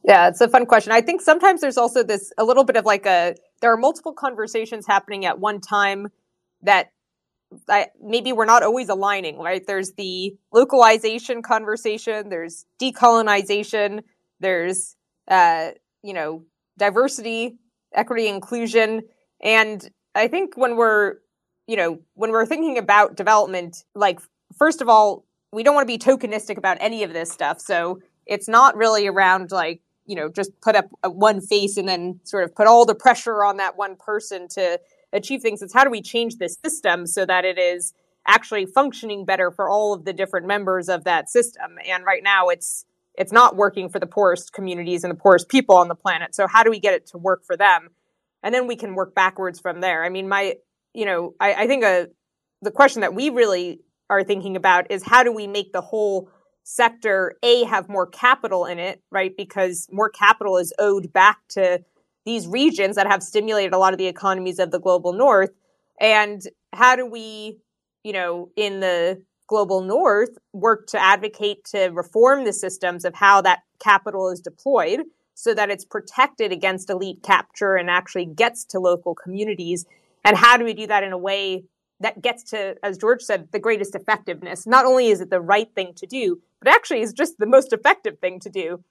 Yeah, 0.04 0.28
it's 0.28 0.40
a 0.40 0.48
fun 0.48 0.66
question. 0.66 0.92
I 0.92 1.00
think 1.00 1.20
sometimes 1.20 1.60
there's 1.60 1.78
also 1.78 2.02
this 2.02 2.32
a 2.38 2.44
little 2.44 2.64
bit 2.64 2.76
of 2.76 2.84
like 2.84 3.06
a 3.06 3.34
there 3.60 3.72
are 3.72 3.76
multiple 3.76 4.12
conversations 4.12 4.86
happening 4.86 5.24
at 5.24 5.40
one 5.40 5.60
time 5.60 6.08
that 6.62 6.90
I, 7.68 7.88
maybe 8.02 8.32
we're 8.32 8.44
not 8.44 8.62
always 8.62 8.88
aligning, 8.88 9.38
right? 9.38 9.62
There's 9.66 9.92
the 9.92 10.36
localization 10.52 11.42
conversation, 11.42 12.28
there's 12.28 12.64
decolonization, 12.80 14.02
there's, 14.40 14.96
uh, 15.28 15.70
you 16.02 16.12
know, 16.12 16.44
diversity, 16.78 17.58
equity, 17.94 18.28
inclusion. 18.28 19.02
And 19.40 19.88
I 20.14 20.28
think 20.28 20.56
when 20.56 20.76
we're, 20.76 21.16
you 21.66 21.76
know, 21.76 22.00
when 22.14 22.30
we're 22.30 22.46
thinking 22.46 22.78
about 22.78 23.16
development, 23.16 23.84
like, 23.94 24.20
first 24.56 24.80
of 24.80 24.88
all, 24.88 25.24
we 25.52 25.62
don't 25.62 25.74
want 25.74 25.88
to 25.88 25.92
be 25.92 25.98
tokenistic 25.98 26.58
about 26.58 26.78
any 26.80 27.02
of 27.02 27.12
this 27.12 27.30
stuff. 27.30 27.60
So 27.60 28.00
it's 28.26 28.48
not 28.48 28.76
really 28.76 29.06
around 29.06 29.50
like, 29.52 29.80
you 30.04 30.14
know, 30.14 30.28
just 30.28 30.50
put 30.60 30.76
up 30.76 30.86
one 31.04 31.40
face 31.40 31.76
and 31.76 31.88
then 31.88 32.20
sort 32.24 32.44
of 32.44 32.54
put 32.54 32.66
all 32.66 32.84
the 32.84 32.94
pressure 32.94 33.44
on 33.44 33.56
that 33.56 33.76
one 33.76 33.96
person 33.96 34.48
to 34.48 34.78
achieve 35.16 35.42
things. 35.42 35.62
It's 35.62 35.74
how 35.74 35.84
do 35.84 35.90
we 35.90 36.02
change 36.02 36.36
this 36.36 36.56
system 36.64 37.06
so 37.06 37.26
that 37.26 37.44
it 37.44 37.58
is 37.58 37.94
actually 38.26 38.66
functioning 38.66 39.24
better 39.24 39.50
for 39.50 39.68
all 39.68 39.92
of 39.92 40.04
the 40.04 40.12
different 40.12 40.46
members 40.46 40.88
of 40.88 41.04
that 41.04 41.28
system. 41.28 41.78
And 41.88 42.04
right 42.04 42.22
now 42.22 42.48
it's 42.48 42.84
it's 43.18 43.32
not 43.32 43.56
working 43.56 43.88
for 43.88 43.98
the 43.98 44.06
poorest 44.06 44.52
communities 44.52 45.02
and 45.02 45.10
the 45.10 45.16
poorest 45.16 45.48
people 45.48 45.76
on 45.76 45.88
the 45.88 45.94
planet. 45.94 46.34
So 46.34 46.46
how 46.46 46.62
do 46.62 46.70
we 46.70 46.78
get 46.78 46.92
it 46.92 47.06
to 47.08 47.18
work 47.18 47.46
for 47.46 47.56
them? 47.56 47.88
And 48.42 48.54
then 48.54 48.66
we 48.66 48.76
can 48.76 48.94
work 48.94 49.14
backwards 49.14 49.58
from 49.58 49.80
there. 49.80 50.04
I 50.04 50.10
mean, 50.10 50.28
my 50.28 50.56
you 50.92 51.04
know, 51.04 51.34
I, 51.38 51.54
I 51.54 51.66
think 51.66 51.84
a, 51.84 52.02
uh, 52.02 52.06
the 52.62 52.70
question 52.70 53.02
that 53.02 53.14
we 53.14 53.28
really 53.30 53.80
are 54.08 54.24
thinking 54.24 54.56
about 54.56 54.90
is 54.90 55.02
how 55.02 55.22
do 55.22 55.32
we 55.32 55.46
make 55.46 55.72
the 55.72 55.82
whole 55.82 56.30
sector 56.62 57.34
a 57.42 57.64
have 57.64 57.88
more 57.88 58.06
capital 58.06 58.64
in 58.64 58.78
it, 58.78 59.02
right? 59.10 59.36
Because 59.36 59.88
more 59.92 60.08
capital 60.08 60.56
is 60.56 60.72
owed 60.78 61.12
back 61.12 61.38
to 61.50 61.84
these 62.26 62.46
regions 62.46 62.96
that 62.96 63.06
have 63.06 63.22
stimulated 63.22 63.72
a 63.72 63.78
lot 63.78 63.94
of 63.94 63.98
the 63.98 64.08
economies 64.08 64.58
of 64.58 64.70
the 64.72 64.80
global 64.80 65.12
north. 65.12 65.50
And 65.98 66.42
how 66.72 66.96
do 66.96 67.06
we 67.06 67.58
you 68.04 68.12
know 68.12 68.50
in 68.56 68.80
the 68.80 69.22
global 69.48 69.80
north 69.80 70.36
work 70.52 70.88
to 70.88 71.02
advocate 71.02 71.64
to 71.64 71.86
reform 71.86 72.44
the 72.44 72.52
systems 72.52 73.04
of 73.04 73.14
how 73.14 73.40
that 73.40 73.60
capital 73.78 74.28
is 74.28 74.40
deployed 74.40 75.00
so 75.34 75.54
that 75.54 75.70
it's 75.70 75.84
protected 75.84 76.50
against 76.50 76.90
elite 76.90 77.22
capture 77.22 77.76
and 77.76 77.88
actually 77.88 78.26
gets 78.26 78.64
to 78.64 78.80
local 78.80 79.14
communities? 79.14 79.86
And 80.24 80.36
how 80.36 80.56
do 80.56 80.64
we 80.64 80.74
do 80.74 80.88
that 80.88 81.04
in 81.04 81.12
a 81.12 81.18
way 81.18 81.64
that 82.00 82.20
gets 82.20 82.42
to 82.50 82.76
as 82.82 82.98
george 82.98 83.22
said 83.22 83.48
the 83.52 83.60
greatest 83.60 83.94
effectiveness? 83.94 84.66
Not 84.66 84.84
only 84.84 85.08
is 85.08 85.20
it 85.20 85.30
the 85.30 85.40
right 85.40 85.72
thing 85.74 85.94
to 85.96 86.06
do 86.06 86.42
but 86.60 86.74
actually 86.74 87.00
is 87.00 87.12
just 87.12 87.38
the 87.38 87.46
most 87.46 87.72
effective 87.72 88.18
thing 88.18 88.40
to 88.40 88.50
do. 88.50 88.82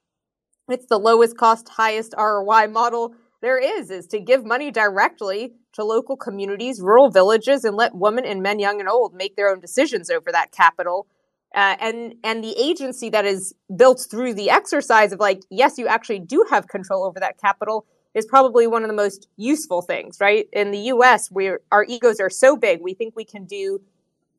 It's 0.70 0.88
the 0.88 0.98
lowest 0.98 1.38
cost 1.38 1.70
highest 1.70 2.16
roi 2.18 2.68
model 2.68 3.14
there 3.42 3.58
is 3.58 3.92
is 3.92 4.08
to 4.08 4.20
give 4.20 4.46
money 4.46 4.72
directly 4.72 5.54
to 5.74 5.84
local 5.84 6.16
communities, 6.18 6.80
rural 6.82 7.10
villages, 7.10 7.64
and 7.64 7.76
let 7.76 7.96
women 7.96 8.26
and 8.26 8.42
men, 8.42 8.60
young 8.60 8.80
and 8.80 8.90
old, 8.90 9.14
make 9.14 9.36
their 9.36 9.50
own 9.50 9.60
decisions 9.60 10.10
over 10.10 10.32
that 10.32 10.52
capital. 10.52 11.08
Uh, 11.54 11.76
and 11.80 12.16
and 12.24 12.44
the 12.44 12.56
agency 12.58 13.10
that 13.10 13.26
is 13.26 13.54
built 13.76 14.06
through 14.10 14.34
the 14.34 14.50
exercise 14.50 15.12
of 15.14 15.20
like, 15.20 15.42
yes, 15.50 15.78
you 15.78 15.88
actually 15.88 16.20
do 16.20 16.46
have 16.50 16.68
control 16.68 17.06
over 17.06 17.20
that 17.20 17.40
capital 17.40 17.86
is 18.14 18.26
probably 18.26 18.66
one 18.66 18.84
of 18.84 18.88
the 18.88 18.96
most 18.96 19.28
useful 19.36 19.82
things, 19.82 20.18
right? 20.22 20.48
In 20.54 20.72
the 20.72 20.80
U.S., 20.80 21.30
where 21.30 21.60
our 21.72 21.86
egos 21.88 22.20
are 22.22 22.30
so 22.30 22.56
big, 22.56 22.80
we 22.82 22.94
think 22.94 23.14
we 23.16 23.26
can 23.26 23.46
do 23.46 23.82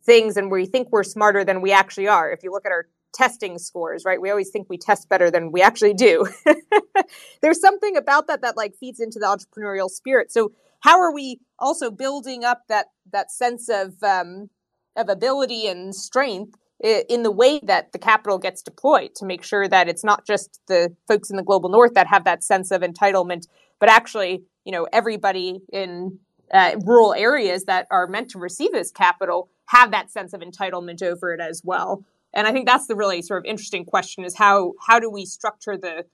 things 0.02 0.36
and 0.36 0.50
we 0.50 0.64
think 0.64 0.88
we're 0.90 1.02
smarter 1.02 1.44
than 1.44 1.60
we 1.60 1.72
actually 1.72 2.08
are. 2.08 2.30
If 2.30 2.42
you 2.42 2.50
look 2.50 2.64
at 2.64 2.72
our 2.72 2.86
testing 3.16 3.58
scores, 3.58 4.04
right? 4.04 4.20
We 4.20 4.30
always 4.30 4.50
think 4.50 4.68
we 4.68 4.78
test 4.78 5.08
better 5.08 5.30
than 5.30 5.50
we 5.52 5.62
actually 5.62 5.94
do. 5.94 6.26
there's 7.42 7.60
something 7.60 7.96
about 7.96 8.26
that 8.26 8.42
that 8.42 8.56
like 8.56 8.74
feeds 8.76 9.00
into 9.00 9.18
the 9.18 9.26
entrepreneurial 9.26 9.88
spirit. 9.88 10.30
So 10.30 10.52
how 10.80 11.00
are 11.00 11.12
we 11.12 11.40
also 11.58 11.90
building 11.90 12.44
up 12.44 12.62
that 12.68 12.86
that 13.12 13.30
sense 13.30 13.68
of 13.68 14.02
um, 14.02 14.50
of 14.96 15.08
ability 15.08 15.66
and 15.66 15.94
strength 15.94 16.56
in 16.80 17.22
the 17.22 17.30
way 17.30 17.58
that 17.62 17.92
the 17.92 17.98
capital 17.98 18.38
gets 18.38 18.62
deployed 18.62 19.14
to 19.14 19.24
make 19.24 19.42
sure 19.42 19.66
that 19.66 19.88
it's 19.88 20.04
not 20.04 20.26
just 20.26 20.60
the 20.68 20.94
folks 21.08 21.30
in 21.30 21.36
the 21.36 21.42
global 21.42 21.70
north 21.70 21.94
that 21.94 22.06
have 22.06 22.24
that 22.24 22.44
sense 22.44 22.70
of 22.70 22.82
entitlement, 22.82 23.46
but 23.80 23.88
actually, 23.88 24.44
you 24.64 24.72
know, 24.72 24.86
everybody 24.92 25.60
in 25.72 26.18
uh, 26.52 26.72
rural 26.84 27.14
areas 27.14 27.64
that 27.64 27.86
are 27.90 28.06
meant 28.06 28.30
to 28.30 28.38
receive 28.38 28.72
this 28.72 28.90
capital 28.90 29.48
have 29.66 29.90
that 29.90 30.10
sense 30.10 30.32
of 30.32 30.40
entitlement 30.40 31.02
over 31.02 31.32
it 31.32 31.40
as 31.40 31.62
well. 31.64 32.04
And 32.36 32.46
I 32.46 32.52
think 32.52 32.66
that's 32.66 32.86
the 32.86 32.94
really 32.94 33.22
sort 33.22 33.38
of 33.38 33.46
interesting 33.46 33.86
question: 33.86 34.22
is 34.22 34.36
how 34.36 34.74
how 34.86 35.00
do 35.00 35.10
we 35.10 35.24
structure 35.24 35.76
the 35.76 36.04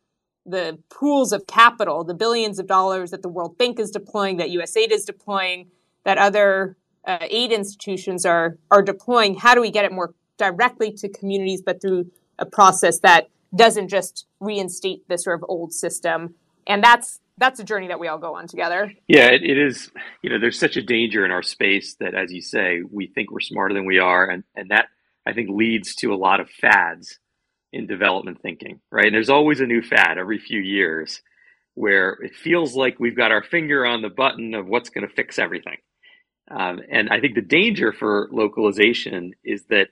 the 0.46 0.78
pools 0.88 1.32
of 1.32 1.46
capital, 1.46 2.04
the 2.04 2.14
billions 2.14 2.58
of 2.58 2.66
dollars 2.66 3.10
that 3.10 3.22
the 3.22 3.28
World 3.28 3.58
Bank 3.58 3.78
is 3.78 3.90
deploying, 3.90 4.38
that 4.38 4.48
USAID 4.48 4.90
is 4.90 5.04
deploying, 5.04 5.68
that 6.04 6.18
other 6.18 6.76
uh, 7.04 7.18
aid 7.22 7.50
institutions 7.50 8.24
are 8.24 8.56
are 8.70 8.82
deploying. 8.82 9.34
How 9.34 9.54
do 9.54 9.60
we 9.60 9.72
get 9.72 9.84
it 9.84 9.92
more 9.92 10.14
directly 10.38 10.92
to 10.92 11.08
communities, 11.08 11.60
but 11.60 11.80
through 11.80 12.10
a 12.38 12.46
process 12.46 13.00
that 13.00 13.28
doesn't 13.54 13.88
just 13.88 14.26
reinstate 14.38 15.06
the 15.08 15.18
sort 15.18 15.40
of 15.40 15.44
old 15.48 15.72
system? 15.72 16.36
And 16.68 16.84
that's 16.84 17.18
that's 17.36 17.58
a 17.58 17.64
journey 17.64 17.88
that 17.88 17.98
we 17.98 18.06
all 18.06 18.18
go 18.18 18.36
on 18.36 18.46
together. 18.46 18.92
Yeah, 19.08 19.26
it, 19.26 19.42
it 19.42 19.58
is. 19.58 19.90
You 20.22 20.30
know, 20.30 20.38
there's 20.38 20.58
such 20.58 20.76
a 20.76 20.82
danger 20.82 21.24
in 21.24 21.32
our 21.32 21.42
space 21.42 21.94
that, 21.94 22.14
as 22.14 22.32
you 22.32 22.42
say, 22.42 22.82
we 22.88 23.08
think 23.08 23.32
we're 23.32 23.40
smarter 23.40 23.74
than 23.74 23.86
we 23.86 23.98
are, 23.98 24.24
and 24.30 24.44
and 24.54 24.70
that 24.70 24.86
I 25.26 25.32
think 25.32 25.50
leads 25.50 25.94
to 25.96 26.12
a 26.12 26.16
lot 26.16 26.40
of 26.40 26.50
fads 26.50 27.18
in 27.72 27.86
development 27.86 28.40
thinking. 28.42 28.80
Right, 28.90 29.06
and 29.06 29.14
there's 29.14 29.30
always 29.30 29.60
a 29.60 29.66
new 29.66 29.82
fad 29.82 30.18
every 30.18 30.38
few 30.38 30.60
years 30.60 31.22
where 31.74 32.18
it 32.22 32.34
feels 32.34 32.74
like 32.76 33.00
we've 33.00 33.16
got 33.16 33.32
our 33.32 33.42
finger 33.42 33.86
on 33.86 34.02
the 34.02 34.10
button 34.10 34.54
of 34.54 34.66
what's 34.66 34.90
going 34.90 35.06
to 35.06 35.14
fix 35.14 35.38
everything. 35.38 35.76
Um, 36.50 36.80
and 36.90 37.08
I 37.08 37.20
think 37.20 37.34
the 37.34 37.40
danger 37.40 37.92
for 37.92 38.28
localization 38.30 39.32
is 39.44 39.64
that 39.70 39.88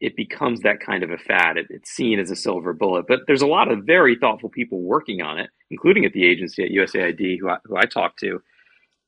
it 0.00 0.16
becomes 0.16 0.60
that 0.60 0.80
kind 0.80 1.02
of 1.02 1.10
a 1.10 1.18
fad. 1.18 1.56
It, 1.56 1.66
it's 1.70 1.90
seen 1.90 2.18
as 2.18 2.30
a 2.30 2.36
silver 2.36 2.72
bullet, 2.72 3.04
but 3.06 3.20
there's 3.26 3.42
a 3.42 3.46
lot 3.46 3.70
of 3.70 3.84
very 3.84 4.16
thoughtful 4.16 4.48
people 4.48 4.80
working 4.80 5.20
on 5.20 5.38
it, 5.38 5.50
including 5.70 6.04
at 6.04 6.12
the 6.12 6.24
agency 6.24 6.64
at 6.64 6.70
USAID, 6.70 7.38
who 7.38 7.50
I, 7.50 7.58
who 7.64 7.76
I 7.76 7.84
talk 7.84 8.16
to, 8.18 8.42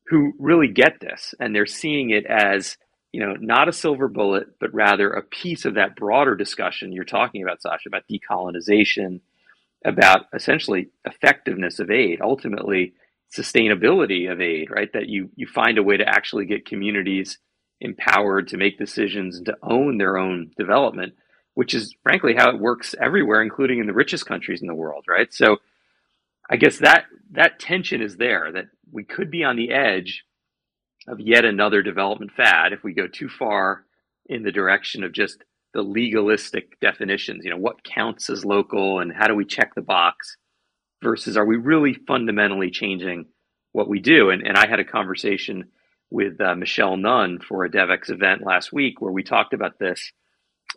who 0.07 0.33
really 0.39 0.69
get 0.69 1.01
this, 1.01 1.35
and 1.41 1.55
they're 1.55 1.67
seeing 1.67 2.11
it 2.11 2.27
as 2.27 2.77
you 3.13 3.21
know 3.21 3.35
not 3.41 3.69
a 3.69 3.73
silver 3.73 4.09
bullet, 4.09 4.59
but 4.61 4.75
rather 4.75 5.11
a 5.11 5.23
piece 5.23 5.65
of 5.65 5.75
that 5.75 5.97
broader 5.97 6.35
discussion 6.35 6.93
you're 6.93 7.05
talking 7.05 7.43
about, 7.43 7.63
Sasha, 7.63 7.89
about 7.89 8.05
decolonization, 8.11 9.21
about 9.85 10.27
essentially 10.35 10.91
effectiveness 11.05 11.79
of 11.79 11.91
aid, 11.91 12.21
ultimately 12.23 12.95
sustainability 13.37 14.31
of 14.31 14.41
aid, 14.41 14.71
right? 14.71 14.93
That 14.93 15.09
you 15.09 15.31
you 15.37 15.47
find 15.47 15.79
a 15.79 15.83
way 15.83 15.97
to 15.97 16.09
actually 16.09 16.47
get 16.47 16.67
communities 16.67 17.39
empowered 17.81 18.49
to 18.49 18.57
make 18.57 18.79
decisions 18.79 19.37
and 19.37 19.47
to 19.47 19.57
own 19.63 19.99
their 19.99 20.17
own 20.17 20.53
development, 20.57 21.15
which 21.55 21.75
is 21.75 21.95
frankly 22.03 22.35
how 22.37 22.49
it 22.51 22.61
works 22.61 22.95
everywhere, 23.01 23.43
including 23.43 23.81
in 23.81 23.87
the 23.87 23.93
richest 23.93 24.27
countries 24.27 24.63
in 24.63 24.69
the 24.69 24.75
world, 24.75 25.05
right? 25.09 25.33
So 25.35 25.59
I 26.49 26.57
guess 26.57 26.79
that 26.79 27.05
that 27.33 27.59
tension 27.59 28.01
is 28.03 28.17
there 28.17 28.53
that 28.53 28.67
we 28.91 29.05
could 29.05 29.31
be 29.31 29.45
on 29.45 29.57
the 29.57 29.71
edge 29.73 30.25
of 31.09 31.21
yet 31.21 31.45
another 31.45 31.83
development 31.83 32.33
fad 32.33 32.73
if 32.73 32.85
we 32.85 32.95
go 32.95 33.07
too 33.07 33.29
far 33.29 33.85
in 34.27 34.43
the 34.43 34.53
direction 34.53 35.03
of 35.05 35.13
just 35.13 35.43
the 35.75 35.83
legalistic 35.83 36.79
definitions, 36.81 37.45
you 37.45 37.51
know, 37.51 37.57
what 37.57 37.85
counts 37.85 38.29
as 38.31 38.45
local 38.45 38.99
and 39.01 39.13
how 39.13 39.27
do 39.27 39.35
we 39.35 39.45
check 39.45 39.75
the 39.75 39.83
box 39.83 40.37
versus 41.03 41.37
are 41.37 41.47
we 41.47 41.57
really 41.57 41.95
fundamentally 42.07 42.71
changing 42.71 43.27
what 43.73 43.89
we 43.89 43.99
do? 43.99 44.31
And, 44.31 44.47
and 44.47 44.57
I 44.57 44.69
had 44.69 44.81
a 44.81 44.85
conversation 44.85 45.71
with 46.11 46.41
uh, 46.41 46.55
Michelle 46.55 46.97
Nunn 46.97 47.41
for 47.41 47.65
a 47.65 47.71
Devex 47.71 48.11
event 48.11 48.45
last 48.45 48.73
week 48.73 49.01
where 49.01 49.13
we 49.13 49.23
talked 49.23 49.55
about 49.55 49.79
this. 49.79 50.13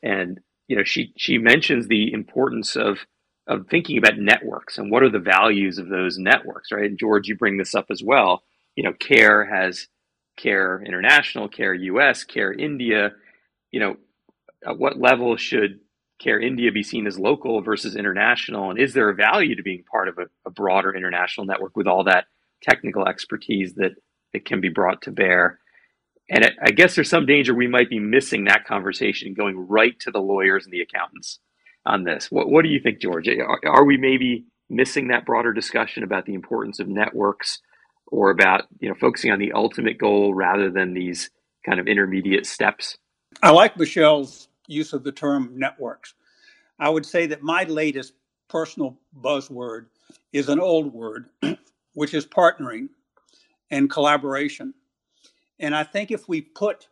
And, 0.01 0.39
you 0.67 0.77
know, 0.77 0.83
she, 0.83 1.13
she 1.17 1.37
mentions 1.37 1.87
the 1.87 2.13
importance 2.13 2.77
of, 2.77 2.99
of 3.47 3.67
thinking 3.67 3.97
about 3.97 4.17
networks 4.17 4.77
and 4.77 4.89
what 4.89 5.03
are 5.03 5.11
the 5.11 5.19
values 5.19 5.77
of 5.77 5.89
those 5.89 6.17
networks, 6.17 6.71
right? 6.71 6.85
And 6.85 6.97
George, 6.97 7.27
you 7.27 7.35
bring 7.35 7.57
this 7.57 7.75
up 7.75 7.87
as 7.91 8.01
well. 8.01 8.43
You 8.75 8.83
know, 8.83 8.93
CARE 8.93 9.45
has 9.45 9.87
CARE 10.37 10.83
International, 10.85 11.47
CARE 11.47 11.73
US, 11.73 12.23
CARE 12.23 12.53
India. 12.53 13.11
You 13.71 13.79
know, 13.79 13.97
at 14.65 14.77
what 14.77 14.99
level 14.99 15.37
should 15.37 15.79
Care 16.17 16.39
India 16.39 16.71
be 16.71 16.83
seen 16.83 17.07
as 17.07 17.19
local 17.19 17.61
versus 17.61 17.95
international? 17.95 18.69
And 18.69 18.79
is 18.79 18.93
there 18.93 19.09
a 19.09 19.15
value 19.15 19.55
to 19.55 19.63
being 19.63 19.83
part 19.83 20.07
of 20.07 20.17
a, 20.17 20.27
a 20.45 20.49
broader 20.49 20.95
international 20.95 21.45
network 21.45 21.75
with 21.75 21.87
all 21.87 22.05
that 22.05 22.25
technical 22.61 23.05
expertise 23.05 23.73
that, 23.75 23.91
that 24.31 24.45
can 24.45 24.61
be 24.61 24.69
brought 24.69 25.01
to 25.03 25.11
bear? 25.11 25.59
And 26.29 26.49
I 26.63 26.71
guess 26.71 26.95
there's 26.95 27.09
some 27.09 27.25
danger 27.25 27.53
we 27.53 27.67
might 27.67 27.89
be 27.89 27.99
missing 27.99 28.45
that 28.45 28.65
conversation 28.65 29.33
going 29.33 29.67
right 29.67 29.99
to 29.99 30.11
the 30.11 30.21
lawyers 30.21 30.63
and 30.63 30.71
the 30.71 30.81
accountants 30.81 31.39
on 31.85 32.05
this. 32.05 32.31
What, 32.31 32.49
what 32.49 32.63
do 32.63 32.69
you 32.69 32.79
think, 32.79 33.01
George? 33.01 33.27
Are, 33.27 33.59
are 33.67 33.85
we 33.85 33.97
maybe 33.97 34.45
missing 34.69 35.09
that 35.09 35.25
broader 35.25 35.51
discussion 35.51 36.01
about 36.03 36.25
the 36.25 36.33
importance 36.33 36.79
of 36.79 36.87
networks 36.87 37.59
or 38.07 38.29
about 38.29 38.63
you 38.79 38.89
know 38.89 38.95
focusing 38.95 39.31
on 39.31 39.39
the 39.39 39.51
ultimate 39.53 39.97
goal 39.97 40.33
rather 40.33 40.69
than 40.69 40.93
these 40.93 41.29
kind 41.65 41.79
of 41.79 41.87
intermediate 41.87 42.45
steps? 42.45 42.97
I 43.41 43.51
like 43.51 43.77
Michelle's 43.77 44.47
use 44.67 44.93
of 44.93 45.03
the 45.03 45.11
term 45.11 45.51
networks. 45.55 46.13
I 46.79 46.89
would 46.89 47.05
say 47.05 47.27
that 47.27 47.41
my 47.41 47.63
latest 47.63 48.13
personal 48.47 48.97
buzzword 49.19 49.87
is 50.33 50.49
an 50.49 50.59
old 50.59 50.93
word, 50.93 51.29
which 51.93 52.13
is 52.13 52.25
partnering 52.25 52.89
and 53.71 53.89
collaboration. 53.89 54.73
And 55.59 55.75
I 55.75 55.83
think 55.83 56.11
if 56.11 56.27
we 56.27 56.41
put 56.41 56.87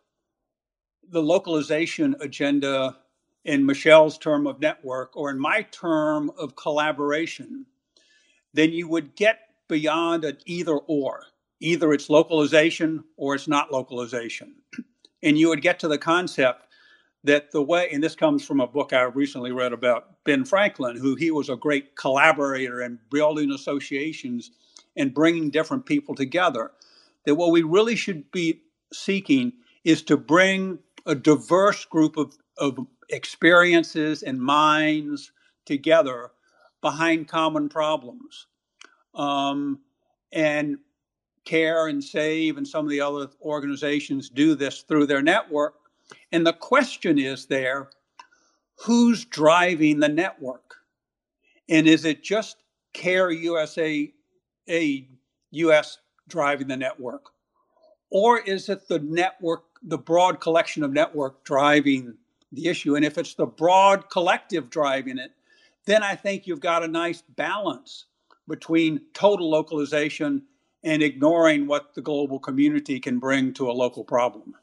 the 1.10 1.22
localization 1.22 2.16
agenda 2.20 2.96
in 3.44 3.64
Michelle's 3.64 4.16
term 4.16 4.46
of 4.46 4.60
network 4.60 5.16
or 5.16 5.30
in 5.30 5.38
my 5.38 5.62
term 5.70 6.30
of 6.38 6.56
collaboration, 6.56 7.66
then 8.54 8.72
you 8.72 8.88
would 8.88 9.14
get 9.14 9.43
beyond 9.68 10.24
an 10.24 10.38
either 10.46 10.76
or. 10.76 11.24
Either 11.60 11.92
it's 11.92 12.10
localization 12.10 13.04
or 13.16 13.34
it's 13.34 13.48
not 13.48 13.72
localization. 13.72 14.54
And 15.22 15.38
you 15.38 15.48
would 15.48 15.62
get 15.62 15.78
to 15.78 15.88
the 15.88 15.96
concept 15.96 16.66
that 17.22 17.50
the 17.50 17.62
way, 17.62 17.88
and 17.90 18.04
this 18.04 18.14
comes 18.14 18.44
from 18.44 18.60
a 18.60 18.66
book 18.66 18.92
I 18.92 19.04
recently 19.04 19.52
read 19.52 19.72
about 19.72 20.22
Ben 20.24 20.44
Franklin, 20.44 20.98
who 20.98 21.14
he 21.14 21.30
was 21.30 21.48
a 21.48 21.56
great 21.56 21.96
collaborator 21.96 22.82
and 22.82 22.98
building 23.10 23.50
associations 23.50 24.50
and 24.96 25.14
bringing 25.14 25.48
different 25.48 25.86
people 25.86 26.14
together. 26.14 26.72
That 27.24 27.36
what 27.36 27.52
we 27.52 27.62
really 27.62 27.96
should 27.96 28.30
be 28.32 28.60
seeking 28.92 29.54
is 29.82 30.02
to 30.02 30.18
bring 30.18 30.78
a 31.06 31.14
diverse 31.14 31.86
group 31.86 32.18
of, 32.18 32.36
of 32.58 32.78
experiences 33.08 34.22
and 34.22 34.38
minds 34.38 35.32
together 35.64 36.32
behind 36.82 37.28
common 37.28 37.70
problems. 37.70 38.46
Um, 39.14 39.80
and 40.32 40.78
CARE 41.44 41.88
and 41.88 42.02
SAVE 42.02 42.56
and 42.56 42.66
some 42.66 42.84
of 42.84 42.90
the 42.90 43.00
other 43.00 43.28
organizations 43.42 44.28
do 44.28 44.54
this 44.54 44.82
through 44.82 45.06
their 45.06 45.22
network 45.22 45.74
and 46.32 46.46
the 46.46 46.52
question 46.52 47.18
is 47.18 47.46
there 47.46 47.90
who's 48.76 49.24
driving 49.24 50.00
the 50.00 50.08
network? 50.08 50.76
And 51.68 51.86
is 51.86 52.04
it 52.04 52.22
just 52.22 52.56
CARE 52.92 53.30
USA 53.30 54.12
Aid 54.68 55.08
US 55.50 55.98
driving 56.28 56.68
the 56.68 56.76
network? 56.76 57.30
Or 58.10 58.38
is 58.38 58.68
it 58.68 58.88
the 58.88 58.98
network, 59.00 59.64
the 59.82 59.98
broad 59.98 60.40
collection 60.40 60.84
of 60.84 60.92
network 60.92 61.44
driving 61.44 62.14
the 62.52 62.68
issue? 62.68 62.96
And 62.96 63.04
if 63.04 63.18
it's 63.18 63.34
the 63.34 63.46
broad 63.46 64.10
collective 64.10 64.70
driving 64.70 65.18
it, 65.18 65.32
then 65.86 66.02
I 66.02 66.14
think 66.14 66.46
you've 66.46 66.60
got 66.60 66.84
a 66.84 66.88
nice 66.88 67.22
balance 67.22 68.06
between 68.48 69.00
total 69.12 69.50
localization 69.50 70.42
and 70.82 71.02
ignoring 71.02 71.66
what 71.66 71.94
the 71.94 72.02
global 72.02 72.38
community 72.38 73.00
can 73.00 73.18
bring 73.18 73.54
to 73.54 73.70
a 73.70 73.72
local 73.72 74.04
problem. 74.04 74.54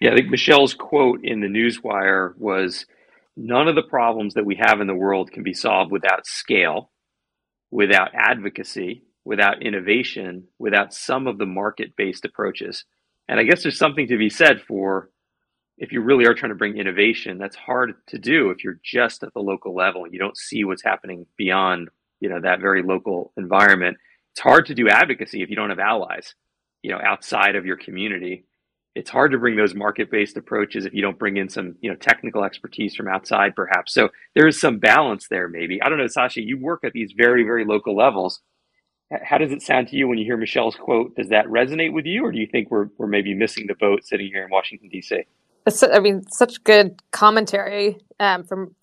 Yeah, 0.00 0.12
I 0.12 0.14
think 0.16 0.30
Michelle's 0.30 0.74
quote 0.74 1.20
in 1.24 1.40
the 1.40 1.46
Newswire 1.46 2.36
was 2.36 2.86
none 3.36 3.68
of 3.68 3.74
the 3.74 3.82
problems 3.82 4.34
that 4.34 4.44
we 4.44 4.58
have 4.60 4.80
in 4.80 4.86
the 4.86 4.94
world 4.94 5.32
can 5.32 5.42
be 5.42 5.54
solved 5.54 5.90
without 5.90 6.26
scale, 6.26 6.90
without 7.70 8.10
advocacy, 8.14 9.04
without 9.24 9.62
innovation, 9.62 10.44
without 10.58 10.92
some 10.92 11.26
of 11.26 11.38
the 11.38 11.46
market 11.46 11.96
based 11.96 12.24
approaches. 12.24 12.84
And 13.28 13.38
I 13.38 13.44
guess 13.44 13.62
there's 13.62 13.78
something 13.78 14.08
to 14.08 14.18
be 14.18 14.30
said 14.30 14.62
for 14.66 15.10
if 15.80 15.92
you 15.92 16.02
really 16.02 16.26
are 16.26 16.34
trying 16.34 16.50
to 16.50 16.56
bring 16.56 16.76
innovation, 16.76 17.38
that's 17.38 17.56
hard 17.56 17.94
to 18.08 18.18
do 18.18 18.50
if 18.50 18.62
you're 18.62 18.80
just 18.84 19.22
at 19.22 19.32
the 19.32 19.40
local 19.40 19.74
level 19.74 20.04
and 20.04 20.12
you 20.12 20.18
don't 20.18 20.36
see 20.36 20.62
what's 20.62 20.84
happening 20.84 21.26
beyond, 21.38 21.88
you 22.20 22.28
know, 22.28 22.40
that 22.40 22.60
very 22.60 22.82
local 22.82 23.32
environment. 23.36 23.96
It's 24.32 24.40
hard 24.40 24.66
to 24.66 24.74
do 24.74 24.88
advocacy 24.88 25.42
if 25.42 25.50
you 25.50 25.56
don't 25.56 25.70
have 25.70 25.78
allies, 25.78 26.34
you 26.82 26.90
know, 26.90 27.00
outside 27.02 27.56
of 27.56 27.66
your 27.66 27.76
community 27.76 28.44
it's 28.96 29.10
hard 29.10 29.30
to 29.30 29.38
bring 29.38 29.54
those 29.54 29.72
market-based 29.72 30.36
approaches 30.36 30.84
if 30.84 30.92
you 30.92 31.00
don't 31.00 31.18
bring 31.18 31.36
in 31.36 31.48
some 31.48 31.76
you 31.80 31.88
know 31.88 31.96
technical 31.96 32.42
expertise 32.42 32.94
from 32.96 33.06
outside 33.06 33.54
perhaps 33.54 33.94
so 33.94 34.08
there 34.34 34.48
is 34.48 34.60
some 34.60 34.78
balance 34.78 35.28
there 35.30 35.46
maybe 35.46 35.80
i 35.80 35.88
don't 35.88 35.98
know 35.98 36.08
sasha 36.08 36.40
you 36.40 36.58
work 36.58 36.80
at 36.82 36.92
these 36.92 37.12
very 37.16 37.44
very 37.44 37.64
local 37.64 37.96
levels 37.96 38.40
how 39.24 39.38
does 39.38 39.50
it 39.50 39.62
sound 39.62 39.88
to 39.88 39.96
you 39.96 40.06
when 40.06 40.18
you 40.18 40.24
hear 40.24 40.36
Michelle's 40.36 40.76
quote? 40.76 41.16
Does 41.16 41.30
that 41.30 41.46
resonate 41.46 41.92
with 41.92 42.06
you, 42.06 42.24
or 42.24 42.30
do 42.30 42.38
you 42.38 42.46
think 42.46 42.70
we're, 42.70 42.88
we're 42.96 43.08
maybe 43.08 43.34
missing 43.34 43.66
the 43.66 43.74
boat 43.74 44.04
sitting 44.04 44.28
here 44.28 44.44
in 44.44 44.50
Washington, 44.50 44.88
D.C.? 44.88 45.24
I 45.92 45.98
mean, 45.98 46.22
such 46.30 46.62
good 46.64 47.02
commentary 47.10 47.98
um, 48.18 48.44
from 48.44 48.74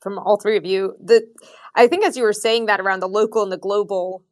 from 0.00 0.18
all 0.18 0.36
three 0.36 0.56
of 0.56 0.64
you. 0.64 0.94
The 1.02 1.26
I 1.78 1.86
think 1.86 2.04
as 2.04 2.16
you 2.16 2.24
were 2.24 2.32
saying 2.32 2.66
that 2.66 2.80
around 2.80 3.00
the 3.00 3.08
local 3.08 3.44
and 3.44 3.52
the 3.52 3.56
global, 3.56 4.24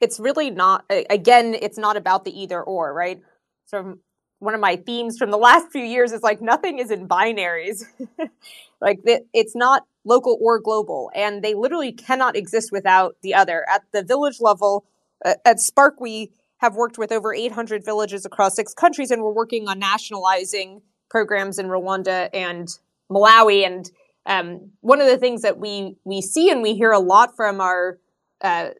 it's 0.00 0.20
really 0.20 0.50
not. 0.50 0.84
Again, 1.10 1.54
it's 1.60 1.76
not 1.76 1.96
about 1.96 2.24
the 2.24 2.30
either 2.40 2.62
or, 2.62 2.94
right? 2.94 3.20
So 3.66 3.98
one 4.38 4.54
of 4.54 4.60
my 4.60 4.76
themes 4.76 5.18
from 5.18 5.30
the 5.30 5.36
last 5.36 5.66
few 5.72 5.82
years 5.82 6.12
is 6.12 6.22
like 6.22 6.40
nothing 6.40 6.78
is 6.78 6.92
in 6.92 7.08
binaries. 7.08 7.84
like 8.80 9.00
it's 9.34 9.56
not 9.56 9.82
local 10.04 10.38
or 10.40 10.60
global, 10.60 11.10
and 11.14 11.42
they 11.42 11.54
literally 11.54 11.92
cannot 11.92 12.36
exist 12.36 12.70
without 12.70 13.16
the 13.22 13.34
other. 13.34 13.66
At 13.68 13.82
the 13.92 14.04
village 14.04 14.40
level, 14.40 14.84
at 15.24 15.58
Spark, 15.58 16.00
we 16.00 16.30
have 16.58 16.76
worked 16.76 16.98
with 16.98 17.10
over 17.10 17.34
800 17.34 17.84
villages 17.84 18.24
across 18.24 18.54
six 18.54 18.72
countries, 18.74 19.10
and 19.10 19.22
we're 19.22 19.32
working 19.32 19.68
on 19.68 19.80
nationalizing 19.80 20.82
programs 21.10 21.58
in 21.58 21.66
Rwanda 21.66 22.28
and 22.32 22.68
Malawi. 23.10 23.66
And 23.66 23.90
um, 24.26 24.70
one 24.80 25.00
of 25.00 25.06
the 25.06 25.18
things 25.18 25.42
that 25.42 25.58
we 25.58 25.96
we 26.04 26.20
see 26.20 26.50
and 26.50 26.62
we 26.62 26.74
hear 26.74 26.92
a 26.92 26.98
lot 26.98 27.36
from 27.36 27.60
our 27.60 27.98
uh, 28.40 28.70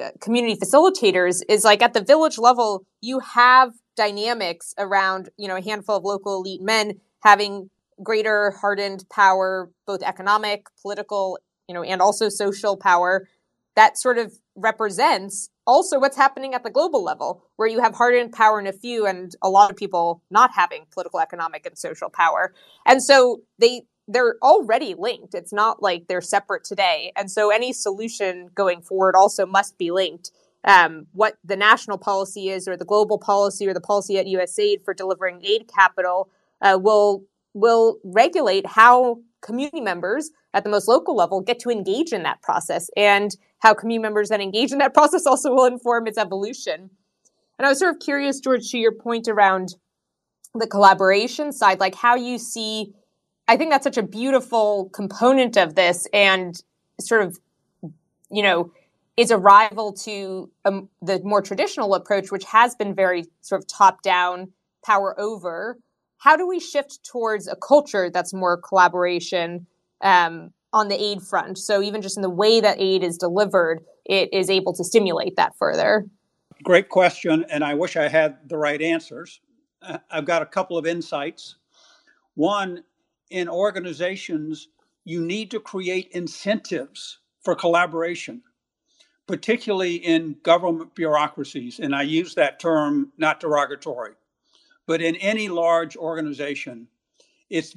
uh, 0.00 0.10
community 0.20 0.56
facilitators 0.56 1.40
is 1.48 1.64
like 1.64 1.82
at 1.82 1.94
the 1.94 2.02
village 2.02 2.38
level, 2.38 2.86
you 3.00 3.20
have 3.20 3.72
dynamics 3.96 4.74
around 4.78 5.28
you 5.36 5.48
know 5.48 5.56
a 5.56 5.62
handful 5.62 5.96
of 5.96 6.04
local 6.04 6.36
elite 6.36 6.62
men 6.62 7.00
having 7.22 7.70
greater 8.02 8.52
hardened 8.60 9.04
power, 9.10 9.70
both 9.86 10.02
economic, 10.02 10.66
political, 10.82 11.38
you 11.68 11.74
know, 11.74 11.82
and 11.82 12.02
also 12.02 12.28
social 12.28 12.76
power 12.76 13.28
that 13.76 13.98
sort 13.98 14.18
of 14.18 14.32
represents 14.54 15.48
also 15.66 15.98
what's 15.98 16.16
happening 16.16 16.54
at 16.54 16.62
the 16.62 16.70
global 16.70 17.02
level, 17.02 17.44
where 17.56 17.68
you 17.68 17.80
have 17.80 17.94
hardened 17.94 18.32
power 18.32 18.60
in 18.60 18.66
a 18.66 18.72
few 18.72 19.06
and 19.06 19.32
a 19.42 19.48
lot 19.48 19.70
of 19.70 19.76
people 19.76 20.22
not 20.30 20.50
having 20.54 20.84
political, 20.92 21.20
economic, 21.20 21.66
and 21.66 21.76
social 21.76 22.10
power. 22.10 22.54
And 22.86 23.02
so 23.02 23.40
they 23.58 23.82
they're 24.06 24.36
already 24.42 24.94
linked. 24.96 25.34
It's 25.34 25.52
not 25.52 25.82
like 25.82 26.06
they're 26.08 26.20
separate 26.20 26.64
today. 26.64 27.12
And 27.16 27.30
so 27.30 27.50
any 27.50 27.72
solution 27.72 28.50
going 28.54 28.82
forward 28.82 29.14
also 29.16 29.46
must 29.46 29.78
be 29.78 29.90
linked. 29.90 30.30
Um, 30.66 31.06
what 31.12 31.36
the 31.44 31.56
national 31.56 31.98
policy 31.98 32.48
is, 32.48 32.66
or 32.66 32.76
the 32.76 32.84
global 32.86 33.18
policy, 33.18 33.66
or 33.66 33.74
the 33.74 33.80
policy 33.80 34.18
at 34.18 34.26
USAID 34.26 34.84
for 34.84 34.94
delivering 34.94 35.44
aid 35.44 35.68
capital 35.74 36.30
uh, 36.62 36.78
will 36.80 37.24
will 37.52 37.98
regulate 38.02 38.66
how 38.66 39.18
community 39.40 39.80
members 39.80 40.30
at 40.54 40.64
the 40.64 40.70
most 40.70 40.88
local 40.88 41.14
level 41.14 41.40
get 41.40 41.58
to 41.60 41.70
engage 41.70 42.12
in 42.12 42.22
that 42.24 42.42
process 42.42 42.90
and 42.96 43.36
how 43.60 43.74
community 43.74 44.02
members 44.02 44.30
then 44.30 44.40
engage 44.40 44.72
in 44.72 44.78
that 44.78 44.94
process 44.94 45.26
also 45.26 45.52
will 45.54 45.66
inform 45.66 46.06
its 46.06 46.18
evolution. 46.18 46.90
And 47.58 47.66
I 47.66 47.68
was 47.68 47.78
sort 47.78 47.94
of 47.94 48.00
curious, 48.00 48.40
George, 48.40 48.70
to 48.70 48.78
your 48.78 48.92
point 48.92 49.28
around 49.28 49.76
the 50.54 50.66
collaboration 50.66 51.52
side, 51.52 51.80
like 51.80 51.94
how 51.94 52.14
you 52.14 52.38
see, 52.38 52.94
I 53.46 53.56
think 53.56 53.70
that's 53.70 53.84
such 53.84 53.98
a 53.98 54.02
beautiful 54.02 54.90
component 54.92 55.56
of 55.56 55.74
this 55.74 56.06
and 56.12 56.54
sort 57.00 57.22
of, 57.22 57.38
you 58.30 58.42
know, 58.42 58.72
is 59.16 59.30
a 59.30 59.38
rival 59.38 59.92
to 59.92 60.50
um, 60.64 60.88
the 61.02 61.20
more 61.22 61.42
traditional 61.42 61.94
approach, 61.94 62.32
which 62.32 62.44
has 62.44 62.74
been 62.74 62.94
very 62.94 63.26
sort 63.42 63.62
of 63.62 63.68
top 63.68 64.02
down, 64.02 64.52
power 64.84 65.18
over, 65.20 65.78
how 66.24 66.36
do 66.36 66.48
we 66.48 66.58
shift 66.58 67.04
towards 67.04 67.46
a 67.46 67.54
culture 67.54 68.08
that's 68.08 68.32
more 68.32 68.56
collaboration 68.56 69.66
um, 70.00 70.52
on 70.72 70.88
the 70.88 71.00
aid 71.00 71.20
front? 71.20 71.58
So 71.58 71.82
even 71.82 72.00
just 72.00 72.16
in 72.16 72.22
the 72.22 72.30
way 72.30 72.62
that 72.62 72.80
aid 72.80 73.02
is 73.02 73.18
delivered, 73.18 73.84
it 74.06 74.32
is 74.32 74.48
able 74.48 74.72
to 74.74 74.84
stimulate 74.84 75.36
that 75.36 75.54
further. 75.58 76.06
Great 76.62 76.88
question, 76.88 77.44
and 77.50 77.62
I 77.62 77.74
wish 77.74 77.96
I 77.96 78.08
had 78.08 78.48
the 78.48 78.56
right 78.56 78.80
answers. 78.80 79.40
I've 80.10 80.24
got 80.24 80.40
a 80.40 80.46
couple 80.46 80.78
of 80.78 80.86
insights. 80.86 81.56
One, 82.36 82.84
in 83.30 83.48
organizations, 83.48 84.68
you 85.04 85.20
need 85.20 85.50
to 85.50 85.60
create 85.60 86.10
incentives 86.12 87.18
for 87.42 87.54
collaboration, 87.54 88.42
particularly 89.26 89.96
in 89.96 90.36
government 90.42 90.94
bureaucracies. 90.94 91.78
And 91.78 91.94
I 91.94 92.02
use 92.02 92.34
that 92.34 92.58
term 92.58 93.12
not 93.18 93.40
derogatory. 93.40 94.12
But 94.86 95.00
in 95.00 95.16
any 95.16 95.48
large 95.48 95.96
organization, 95.96 96.88
it's 97.48 97.76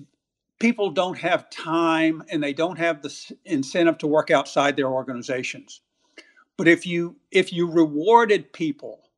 people 0.60 0.90
don't 0.90 1.18
have 1.18 1.50
time 1.50 2.24
and 2.30 2.44
they 2.44 2.54
don't 2.54 2.78
have 2.78 3.02
the 3.02 3.36
incentive 3.46 3.98
to 4.00 4.08
work 4.08 4.32
outside 4.32 4.76
their 4.76 4.90
organizations. 4.90 5.82
But 6.58 6.68
if 6.68 6.86
you 6.88 7.16
if 7.32 7.54
you 7.54 7.70
rewarded 7.70 8.52
people 8.52 9.10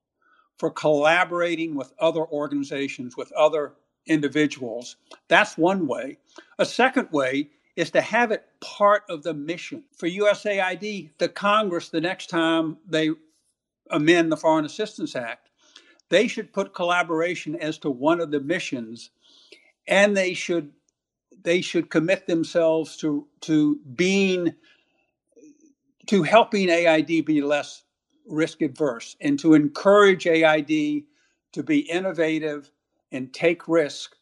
for 0.57 0.69
collaborating 0.69 1.73
with 1.73 1.93
other 1.99 2.25
organizations, 2.25 3.15
with 3.15 3.31
other 3.31 3.73
individuals, 4.09 4.97
that's 5.29 5.57
one 5.57 5.87
way. 5.87 6.17
A 6.57 6.65
second 6.65 7.09
way 7.11 7.49
is 7.75 7.91
to 7.91 8.01
have 8.01 8.31
it 8.31 8.45
part 8.59 9.03
of 9.09 9.23
the 9.23 9.33
mission. 9.33 9.83
For 9.95 10.09
USAID, 10.09 11.11
the 11.17 11.29
Congress, 11.29 11.89
the 11.89 12.01
next 12.01 12.27
time 12.27 12.77
they 12.85 13.11
amend 13.89 14.31
the 14.31 14.37
Foreign 14.37 14.65
Assistance 14.65 15.15
Act, 15.15 15.49
they 16.09 16.27
should 16.27 16.51
put 16.51 16.73
collaboration 16.73 17.55
as 17.55 17.77
to 17.79 17.89
one 17.89 18.19
of 18.19 18.31
the 18.31 18.41
missions, 18.41 19.11
and 19.87 20.17
they 20.17 20.33
should 20.33 20.71
they 21.41 21.61
should 21.61 21.89
commit 21.89 22.27
themselves 22.27 22.97
to 22.97 23.27
to 23.41 23.79
being 23.95 24.53
to 26.07 26.23
helping 26.23 26.69
AID 26.69 27.25
be 27.25 27.41
less 27.41 27.83
risk 28.25 28.61
adverse 28.61 29.15
and 29.21 29.39
to 29.39 29.53
encourage 29.53 30.27
AID 30.27 31.03
to 31.53 31.63
be 31.63 31.79
innovative 31.79 32.71
and 33.11 33.33
take 33.33 33.67
risk 33.67 34.15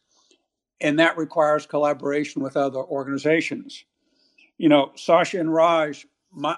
and 0.80 0.98
that 0.98 1.16
requires 1.16 1.66
collaboration 1.66 2.42
with 2.42 2.56
other 2.56 2.78
organizations 2.78 3.84
you 4.56 4.68
know 4.68 4.92
sasha 4.96 5.38
and 5.38 5.52
raj 5.52 6.06
my 6.32 6.56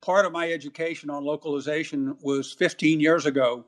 part 0.00 0.26
of 0.26 0.32
my 0.32 0.52
education 0.52 1.10
on 1.10 1.24
localization 1.24 2.16
was 2.22 2.52
15 2.52 3.00
years 3.00 3.26
ago 3.26 3.64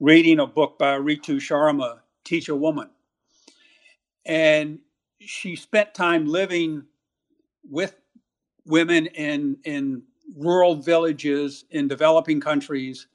reading 0.00 0.40
a 0.40 0.46
book 0.46 0.78
by 0.78 0.98
Ritu 0.98 1.36
Sharma, 1.36 2.00
Teach 2.24 2.48
a 2.48 2.56
Woman. 2.56 2.88
And 4.24 4.80
she 5.20 5.56
spent 5.56 5.94
time 5.94 6.26
living 6.26 6.84
with 7.68 7.94
women 8.64 9.06
in, 9.06 9.58
in 9.64 10.02
rural 10.36 10.76
villages 10.76 11.64
in 11.70 11.86
developing 11.86 12.40
countries. 12.40 13.06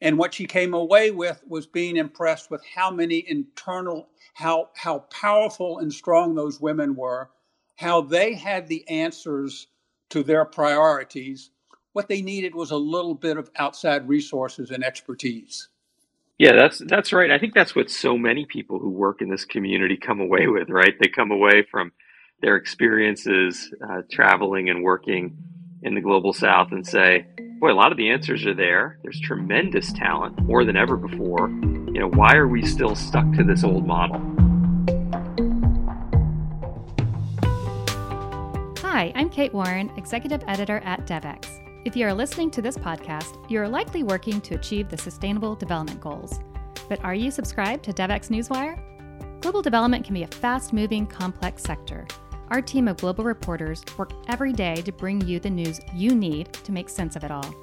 And 0.00 0.18
what 0.18 0.34
she 0.34 0.46
came 0.46 0.72
away 0.72 1.10
with 1.10 1.42
was 1.46 1.66
being 1.66 1.96
impressed 1.96 2.50
with 2.50 2.64
how 2.74 2.90
many 2.90 3.24
internal, 3.28 4.08
how, 4.34 4.70
how 4.74 5.00
powerful 5.10 5.78
and 5.78 5.92
strong 5.92 6.34
those 6.34 6.60
women 6.60 6.96
were, 6.96 7.30
how 7.76 8.00
they 8.00 8.34
had 8.34 8.66
the 8.66 8.88
answers 8.88 9.66
to 10.10 10.22
their 10.22 10.44
priorities. 10.44 11.50
What 11.92 12.08
they 12.08 12.22
needed 12.22 12.54
was 12.54 12.70
a 12.70 12.76
little 12.76 13.14
bit 13.14 13.36
of 13.36 13.50
outside 13.56 14.08
resources 14.08 14.70
and 14.70 14.84
expertise. 14.84 15.68
Yeah, 16.38 16.52
that's 16.52 16.78
that's 16.78 17.12
right. 17.12 17.30
I 17.30 17.38
think 17.38 17.52
that's 17.52 17.76
what 17.76 17.90
so 17.90 18.16
many 18.16 18.46
people 18.46 18.78
who 18.78 18.88
work 18.88 19.20
in 19.20 19.28
this 19.28 19.44
community 19.44 19.98
come 19.98 20.20
away 20.20 20.46
with, 20.46 20.70
right? 20.70 20.94
They 20.98 21.08
come 21.08 21.30
away 21.30 21.66
from 21.70 21.92
their 22.40 22.56
experiences 22.56 23.70
uh, 23.86 24.02
traveling 24.10 24.70
and 24.70 24.82
working 24.82 25.36
in 25.82 25.94
the 25.94 26.00
global 26.00 26.32
south 26.32 26.72
and 26.72 26.86
say, 26.86 27.26
boy, 27.58 27.72
a 27.72 27.74
lot 27.74 27.90
of 27.90 27.98
the 27.98 28.10
answers 28.10 28.44
are 28.46 28.54
there. 28.54 28.98
There's 29.02 29.20
tremendous 29.20 29.92
talent, 29.92 30.38
more 30.42 30.64
than 30.64 30.76
ever 30.76 30.96
before. 30.96 31.48
You 31.48 32.00
know, 32.00 32.10
why 32.10 32.36
are 32.36 32.48
we 32.48 32.64
still 32.64 32.94
stuck 32.94 33.30
to 33.32 33.44
this 33.44 33.64
old 33.64 33.86
model? 33.86 34.20
Hi, 38.78 39.12
I'm 39.14 39.30
Kate 39.30 39.54
Warren, 39.54 39.90
Executive 39.96 40.42
Editor 40.46 40.82
at 40.84 41.06
DevEx. 41.06 41.46
If 41.86 41.96
you 41.96 42.06
are 42.06 42.12
listening 42.12 42.50
to 42.50 42.62
this 42.62 42.76
podcast, 42.76 43.50
you 43.50 43.58
are 43.60 43.68
likely 43.68 44.02
working 44.02 44.40
to 44.42 44.56
achieve 44.56 44.90
the 44.90 44.98
Sustainable 44.98 45.54
Development 45.54 46.00
Goals. 46.00 46.40
But 46.88 47.02
are 47.04 47.14
you 47.14 47.30
subscribed 47.30 47.84
to 47.84 47.92
DevEx 47.92 48.28
Newswire? 48.28 48.78
Global 49.40 49.62
development 49.62 50.04
can 50.04 50.12
be 50.12 50.24
a 50.24 50.26
fast 50.26 50.74
moving, 50.74 51.06
complex 51.06 51.62
sector. 51.62 52.06
Our 52.50 52.60
team 52.60 52.88
of 52.88 52.96
global 52.96 53.24
reporters 53.24 53.84
work 53.96 54.12
every 54.28 54.52
day 54.52 54.76
to 54.76 54.92
bring 54.92 55.20
you 55.20 55.38
the 55.38 55.50
news 55.50 55.80
you 55.94 56.14
need 56.14 56.52
to 56.52 56.72
make 56.72 56.88
sense 56.88 57.16
of 57.16 57.24
it 57.24 57.30
all. 57.30 57.54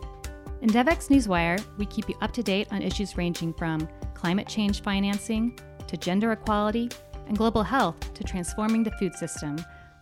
In 0.61 0.69
DevEx 0.69 1.09
Newswire, 1.09 1.63
we 1.77 1.85
keep 1.85 2.09
you 2.09 2.15
up 2.21 2.31
to 2.33 2.43
date 2.43 2.67
on 2.71 2.81
issues 2.81 3.17
ranging 3.17 3.53
from 3.53 3.87
climate 4.13 4.47
change 4.47 4.81
financing 4.81 5.57
to 5.87 5.97
gender 5.97 6.31
equality 6.31 6.89
and 7.27 7.37
global 7.37 7.63
health 7.63 8.13
to 8.13 8.23
transforming 8.23 8.83
the 8.83 8.91
food 8.91 9.13
system 9.13 9.57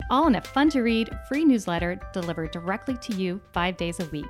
all 0.09 0.27
in 0.27 0.35
a 0.35 0.41
fun 0.41 0.69
to 0.69 0.81
read, 0.81 1.09
free 1.27 1.43
newsletter 1.43 1.99
delivered 2.13 2.51
directly 2.51 2.97
to 2.97 3.15
you 3.15 3.41
five 3.53 3.75
days 3.77 3.99
a 3.99 4.05
week. 4.05 4.25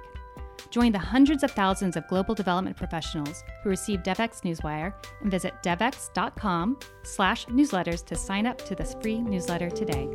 Join 0.69 0.91
the 0.91 0.99
hundreds 0.99 1.43
of 1.43 1.51
thousands 1.51 1.95
of 1.95 2.07
global 2.07 2.33
development 2.33 2.77
professionals 2.77 3.43
who 3.61 3.69
receive 3.69 4.01
DevEx 4.01 4.41
Newswire 4.41 4.93
and 5.21 5.29
visit 5.29 5.53
devex.com 5.63 6.79
slash 7.03 7.45
newsletters 7.47 8.05
to 8.05 8.15
sign 8.15 8.45
up 8.45 8.57
to 8.65 8.75
this 8.75 8.95
free 9.01 9.19
newsletter 9.19 9.69
today. 9.69 10.09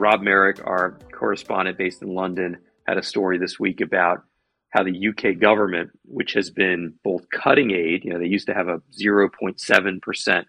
Rob 0.00 0.22
Merrick, 0.22 0.66
our 0.66 0.98
correspondent 1.12 1.76
based 1.76 2.00
in 2.00 2.14
London, 2.14 2.56
had 2.86 2.96
a 2.96 3.02
story 3.02 3.36
this 3.38 3.60
week 3.60 3.82
about 3.82 4.24
how 4.70 4.82
the 4.82 5.08
UK 5.08 5.38
government, 5.38 5.90
which 6.04 6.32
has 6.32 6.48
been 6.48 6.94
both 7.04 7.28
cutting 7.30 7.70
aid, 7.72 8.04
you 8.04 8.12
know, 8.12 8.18
they 8.18 8.26
used 8.26 8.46
to 8.46 8.54
have 8.54 8.68
a 8.68 8.80
0.7% 8.98 10.44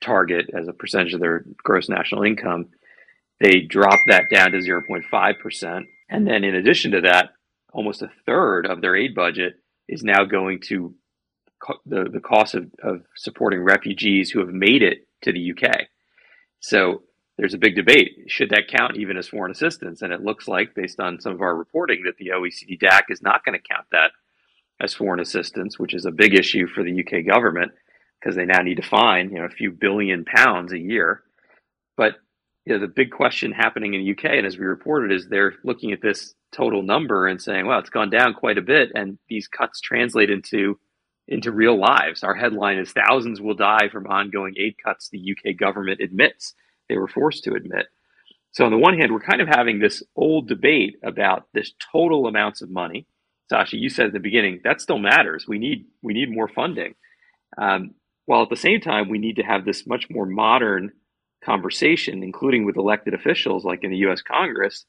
target 0.00 0.46
as 0.58 0.68
a 0.68 0.72
percentage 0.72 1.12
of 1.12 1.20
their 1.20 1.44
gross 1.58 1.88
national 1.88 2.22
income. 2.22 2.66
They 3.40 3.60
dropped 3.60 4.04
that 4.08 4.30
down 4.30 4.52
to 4.52 4.58
0.5%. 4.58 5.84
And 6.08 6.26
then 6.26 6.44
in 6.44 6.54
addition 6.54 6.92
to 6.92 7.00
that, 7.02 7.30
almost 7.72 8.00
a 8.02 8.10
third 8.24 8.66
of 8.66 8.80
their 8.80 8.96
aid 8.96 9.14
budget 9.14 9.54
is 9.88 10.02
now 10.02 10.24
going 10.24 10.60
to 10.68 10.94
co- 11.60 11.80
the, 11.84 12.04
the 12.10 12.20
cost 12.20 12.54
of, 12.54 12.70
of 12.82 13.02
supporting 13.16 13.60
refugees 13.60 14.30
who 14.30 14.38
have 14.38 14.54
made 14.54 14.82
it 14.82 15.06
to 15.22 15.32
the 15.32 15.52
UK. 15.52 15.88
So 16.60 17.02
there's 17.36 17.54
a 17.54 17.58
big 17.58 17.74
debate. 17.74 18.26
Should 18.28 18.50
that 18.50 18.68
count 18.68 18.96
even 18.96 19.16
as 19.16 19.28
foreign 19.28 19.50
assistance? 19.50 20.02
And 20.02 20.12
it 20.12 20.22
looks 20.22 20.46
like, 20.46 20.74
based 20.74 21.00
on 21.00 21.20
some 21.20 21.32
of 21.32 21.40
our 21.40 21.56
reporting, 21.56 22.02
that 22.04 22.16
the 22.16 22.30
OECD 22.34 22.78
DAC 22.78 23.02
is 23.10 23.22
not 23.22 23.44
going 23.44 23.58
to 23.58 23.74
count 23.74 23.86
that 23.92 24.12
as 24.80 24.94
foreign 24.94 25.20
assistance, 25.20 25.78
which 25.78 25.94
is 25.94 26.04
a 26.04 26.10
big 26.10 26.34
issue 26.34 26.66
for 26.66 26.82
the 26.82 27.00
UK 27.00 27.26
government 27.26 27.72
because 28.20 28.36
they 28.36 28.44
now 28.44 28.62
need 28.62 28.76
to 28.76 28.82
find 28.82 29.30
you 29.30 29.38
know 29.38 29.44
a 29.44 29.50
few 29.50 29.70
billion 29.70 30.24
pounds 30.24 30.72
a 30.72 30.78
year. 30.78 31.22
But 31.96 32.14
you 32.64 32.72
know, 32.72 32.80
the 32.80 32.88
big 32.88 33.10
question 33.10 33.52
happening 33.52 33.94
in 33.94 34.02
the 34.02 34.12
UK, 34.12 34.36
and 34.36 34.46
as 34.46 34.56
we 34.56 34.64
reported, 34.64 35.12
is 35.12 35.28
they're 35.28 35.54
looking 35.64 35.92
at 35.92 36.00
this 36.00 36.34
total 36.50 36.82
number 36.82 37.26
and 37.26 37.40
saying, 37.40 37.66
well, 37.66 37.78
it's 37.78 37.90
gone 37.90 38.10
down 38.10 38.32
quite 38.32 38.56
a 38.56 38.62
bit, 38.62 38.90
and 38.94 39.18
these 39.28 39.48
cuts 39.48 39.80
translate 39.80 40.30
into 40.30 40.78
into 41.26 41.52
real 41.52 41.78
lives. 41.78 42.22
Our 42.22 42.34
headline 42.34 42.78
is 42.78 42.92
thousands 42.92 43.40
will 43.40 43.54
die 43.54 43.88
from 43.90 44.06
ongoing 44.06 44.54
aid 44.58 44.76
cuts 44.82 45.08
the 45.08 45.32
UK 45.32 45.56
government 45.56 46.00
admits 46.00 46.54
they 46.88 46.96
were 46.96 47.08
forced 47.08 47.44
to 47.44 47.54
admit. 47.54 47.86
So 48.52 48.64
on 48.64 48.70
the 48.70 48.78
one 48.78 48.98
hand, 48.98 49.12
we're 49.12 49.20
kind 49.20 49.40
of 49.40 49.48
having 49.48 49.78
this 49.78 50.02
old 50.14 50.48
debate 50.48 50.96
about 51.02 51.48
this 51.52 51.72
total 51.92 52.26
amounts 52.26 52.62
of 52.62 52.70
money. 52.70 53.06
Sasha, 53.50 53.76
you 53.76 53.88
said 53.88 54.06
at 54.06 54.12
the 54.12 54.20
beginning 54.20 54.60
that 54.64 54.80
still 54.80 54.98
matters. 54.98 55.46
We 55.46 55.58
need 55.58 55.86
we 56.02 56.14
need 56.14 56.30
more 56.30 56.48
funding, 56.48 56.94
um, 57.58 57.94
while 58.26 58.42
at 58.42 58.48
the 58.48 58.56
same 58.56 58.80
time 58.80 59.08
we 59.08 59.18
need 59.18 59.36
to 59.36 59.42
have 59.42 59.64
this 59.64 59.86
much 59.86 60.06
more 60.08 60.24
modern 60.24 60.92
conversation, 61.44 62.22
including 62.22 62.64
with 62.64 62.76
elected 62.76 63.12
officials 63.12 63.64
like 63.64 63.84
in 63.84 63.90
the 63.90 63.98
U.S. 63.98 64.22
Congress, 64.22 64.86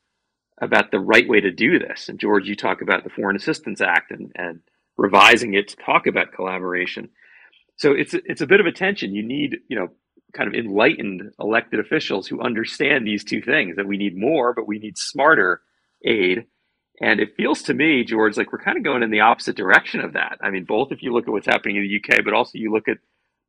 about 0.61 0.91
the 0.91 0.99
right 0.99 1.27
way 1.27 1.41
to 1.41 1.51
do 1.51 1.79
this. 1.79 2.07
And 2.07 2.19
George, 2.19 2.47
you 2.47 2.55
talk 2.55 2.81
about 2.81 3.03
the 3.03 3.09
Foreign 3.09 3.35
Assistance 3.35 3.81
Act 3.81 4.11
and, 4.11 4.31
and 4.35 4.61
revising 4.97 5.53
it 5.53 5.67
to 5.69 5.75
talk 5.75 6.07
about 6.07 6.33
collaboration. 6.33 7.09
So 7.77 7.91
it's 7.91 8.13
it's 8.13 8.41
a 8.41 8.47
bit 8.47 8.61
of 8.61 8.65
a 8.65 8.71
tension. 8.71 9.13
You 9.13 9.23
need 9.23 9.57
you 9.67 9.77
know 9.77 9.89
kind 10.35 10.47
of 10.47 10.53
enlightened 10.53 11.31
elected 11.39 11.79
officials 11.79 12.27
who 12.27 12.41
understand 12.41 13.05
these 13.05 13.23
two 13.23 13.41
things 13.41 13.75
that 13.77 13.87
we 13.87 13.97
need 13.97 14.17
more, 14.17 14.53
but 14.53 14.67
we 14.67 14.79
need 14.79 14.97
smarter 14.97 15.61
aid. 16.03 16.45
And 17.01 17.19
it 17.19 17.35
feels 17.35 17.61
to 17.63 17.73
me, 17.73 18.03
George, 18.03 18.37
like 18.37 18.51
we're 18.51 18.63
kind 18.63 18.77
of 18.77 18.83
going 18.83 19.03
in 19.03 19.11
the 19.11 19.21
opposite 19.21 19.55
direction 19.55 19.99
of 19.99 20.13
that. 20.13 20.37
I 20.41 20.49
mean, 20.49 20.65
both 20.65 20.91
if 20.91 21.03
you 21.03 21.13
look 21.13 21.27
at 21.27 21.31
what's 21.31 21.47
happening 21.47 21.77
in 21.77 21.83
the 21.83 21.97
UK, 21.97 22.23
but 22.23 22.33
also 22.33 22.57
you 22.57 22.71
look 22.71 22.87
at 22.87 22.97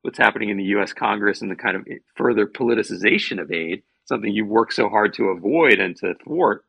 what's 0.03 0.19
happening 0.19 0.51
in 0.51 0.57
the 0.57 0.65
US 0.77 0.93
Congress 0.93 1.43
and 1.43 1.51
the 1.51 1.57
kind 1.57 1.77
of 1.77 1.87
further 2.17 2.47
politicization 2.47 3.41
of 3.41 3.51
aid, 3.53 3.83
something 4.05 4.33
you 4.33 4.45
work 4.47 4.73
so 4.73 4.89
hard 4.89 5.13
to 5.15 5.25
avoid 5.25 5.79
and 5.79 5.97
to 5.97 6.15
thwart. 6.25 6.65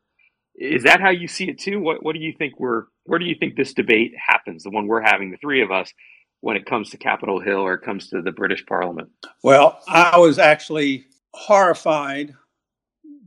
Is 0.56 0.82
that 0.82 1.00
how 1.00 1.10
you 1.10 1.28
see 1.28 1.48
it 1.48 1.60
too? 1.60 1.80
What 1.80 2.02
what 2.02 2.14
do 2.14 2.20
you 2.20 2.32
think 2.36 2.58
we're 2.58 2.84
where 3.04 3.20
do 3.20 3.26
you 3.26 3.36
think 3.38 3.54
this 3.54 3.72
debate 3.72 4.12
happens, 4.18 4.64
the 4.64 4.70
one 4.70 4.88
we're 4.88 5.00
having, 5.00 5.30
the 5.30 5.36
three 5.36 5.62
of 5.62 5.70
us, 5.70 5.92
when 6.40 6.56
it 6.56 6.66
comes 6.66 6.90
to 6.90 6.96
Capitol 6.96 7.40
Hill 7.40 7.58
or 7.58 7.74
it 7.74 7.82
comes 7.82 8.08
to 8.10 8.22
the 8.22 8.32
British 8.32 8.64
Parliament? 8.66 9.10
Well, 9.42 9.80
I 9.88 10.18
was 10.18 10.38
actually 10.38 11.06
horrified, 11.32 12.34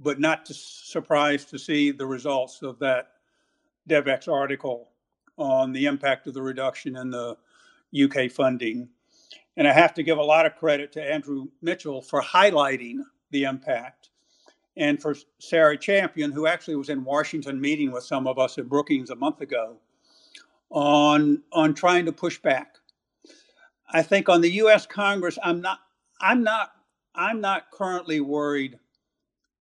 but 0.02 0.20
not 0.20 0.48
surprised 0.48 1.50
to 1.50 1.60
see 1.60 1.92
the 1.92 2.06
results 2.06 2.62
of 2.62 2.80
that 2.80 3.10
DevEx 3.90 4.28
article 4.28 4.90
on 5.38 5.72
the 5.72 5.86
impact 5.86 6.28
of 6.28 6.34
the 6.34 6.42
reduction 6.42 6.96
in 6.98 7.10
the 7.10 7.38
UK 8.00 8.32
funding. 8.32 8.88
And 9.58 9.68
I 9.68 9.74
have 9.74 9.94
to 9.96 10.04
give 10.04 10.18
a 10.18 10.24
lot 10.24 10.46
of 10.46 10.56
credit 10.56 10.92
to 10.94 11.04
Andrew 11.04 11.48
Mitchell 11.62 12.02
for 12.02 12.22
highlighting 12.22 13.00
the 13.32 13.44
impact 13.44 14.10
and 14.78 15.02
for 15.02 15.16
Sarah 15.40 15.78
Champion, 15.78 16.32
who 16.32 16.48
actually 16.48 16.76
was 16.76 16.90
in 16.90 17.04
Washington 17.04 17.60
meeting 17.60 17.92
with 17.92 18.06
some 18.06 18.28
of 18.28 18.40
us 18.40 18.58
at 18.58 18.70
Brookings 18.70 19.10
a 19.10 19.16
month 19.16 19.42
ago 19.42 19.78
on, 20.70 21.44
on 21.52 21.74
trying 21.74 22.06
to 22.06 22.14
push 22.14 22.40
back 22.40 22.78
I 23.92 24.02
think 24.02 24.30
on 24.30 24.42
the 24.42 24.52
U.S. 24.54 24.86
Congress, 24.86 25.38
I'm 25.44 25.62
not, 25.62 25.80
I'm 26.22 26.44
not, 26.44 26.72
I'm 27.16 27.42
not 27.42 27.72
currently 27.72 28.22
worried 28.22 28.80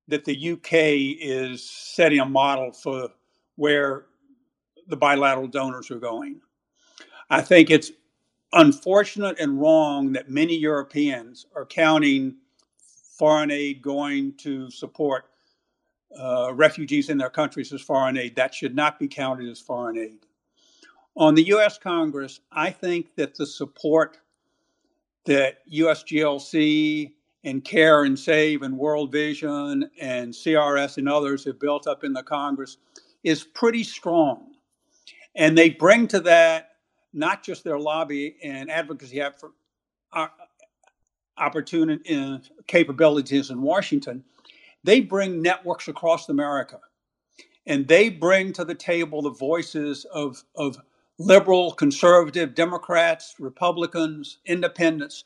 that 0.09 0.25
the 0.25 0.53
UK 0.53 0.73
is 0.73 1.69
setting 1.69 2.21
a 2.21 2.25
model 2.25 2.73
for 2.73 3.09
where 3.57 4.07
the 4.89 4.97
bilateral 4.97 5.49
donors 5.49 5.91
are 5.91 5.99
going. 5.99 6.41
I 7.31 7.41
think 7.41 7.71
it's 7.71 7.93
unfortunate 8.53 9.39
and 9.39 9.61
wrong 9.61 10.13
that 10.13 10.31
many 10.31 10.57
Europeans 10.57 11.47
are 11.55 11.67
counting 11.67 12.37
foreign 13.19 13.51
aid 13.51 13.83
going 13.83 14.35
to 14.39 14.71
support 14.71 15.27
uh, 16.19 16.53
refugees 16.55 17.09
in 17.09 17.19
their 17.19 17.31
countries 17.31 17.73
as 17.73 17.81
foreign 17.81 18.17
aid. 18.17 18.35
That 18.35 18.55
should 18.55 18.75
not 18.75 18.99
be 18.99 19.07
counted 19.07 19.49
as 19.49 19.61
foreign 19.61 19.99
aid. 19.99 20.27
On 21.21 21.35
the 21.35 21.49
US 21.49 21.77
Congress, 21.77 22.41
I 22.51 22.71
think 22.71 23.15
that 23.17 23.35
the 23.35 23.45
support 23.45 24.17
that 25.27 25.59
USGLC 25.71 27.13
and 27.45 27.63
CARE 27.63 28.05
and 28.05 28.19
SAVE 28.19 28.63
and 28.63 28.79
World 28.79 29.13
Vision 29.13 29.91
and 30.01 30.33
CRS 30.33 30.97
and 30.97 31.07
others 31.11 31.45
have 31.45 31.61
built 31.61 31.87
up 31.87 32.05
in 32.05 32.15
the 32.15 32.23
Congress 32.23 32.79
is 33.23 33.45
pretty 33.45 33.85
strong. 33.85 34.55
And 35.35 35.59
they 35.59 35.69
bring 35.69 36.09
to 36.09 36.21
that 36.21 36.71
not 37.13 37.43
just 37.43 37.65
their 37.65 37.79
lobby 37.79 38.37
and 38.43 38.71
advocacy 38.71 39.23
for 39.39 39.53
uh, 40.15 40.29
opportunity 41.37 42.15
and 42.15 42.49
capabilities 42.67 43.51
in 43.51 43.61
Washington, 43.61 44.25
they 44.85 45.01
bring 45.01 45.43
networks 45.43 45.87
across 45.87 46.31
America. 46.31 46.81
And 47.67 47.87
they 47.87 48.09
bring 48.09 48.55
to 48.55 48.65
the 48.65 48.75
table 48.75 49.21
the 49.21 49.31
voices 49.31 50.07
of, 50.07 50.43
of 50.57 50.79
liberal, 51.21 51.73
conservative, 51.73 52.55
Democrats, 52.55 53.35
Republicans, 53.39 54.39
independents 54.47 55.25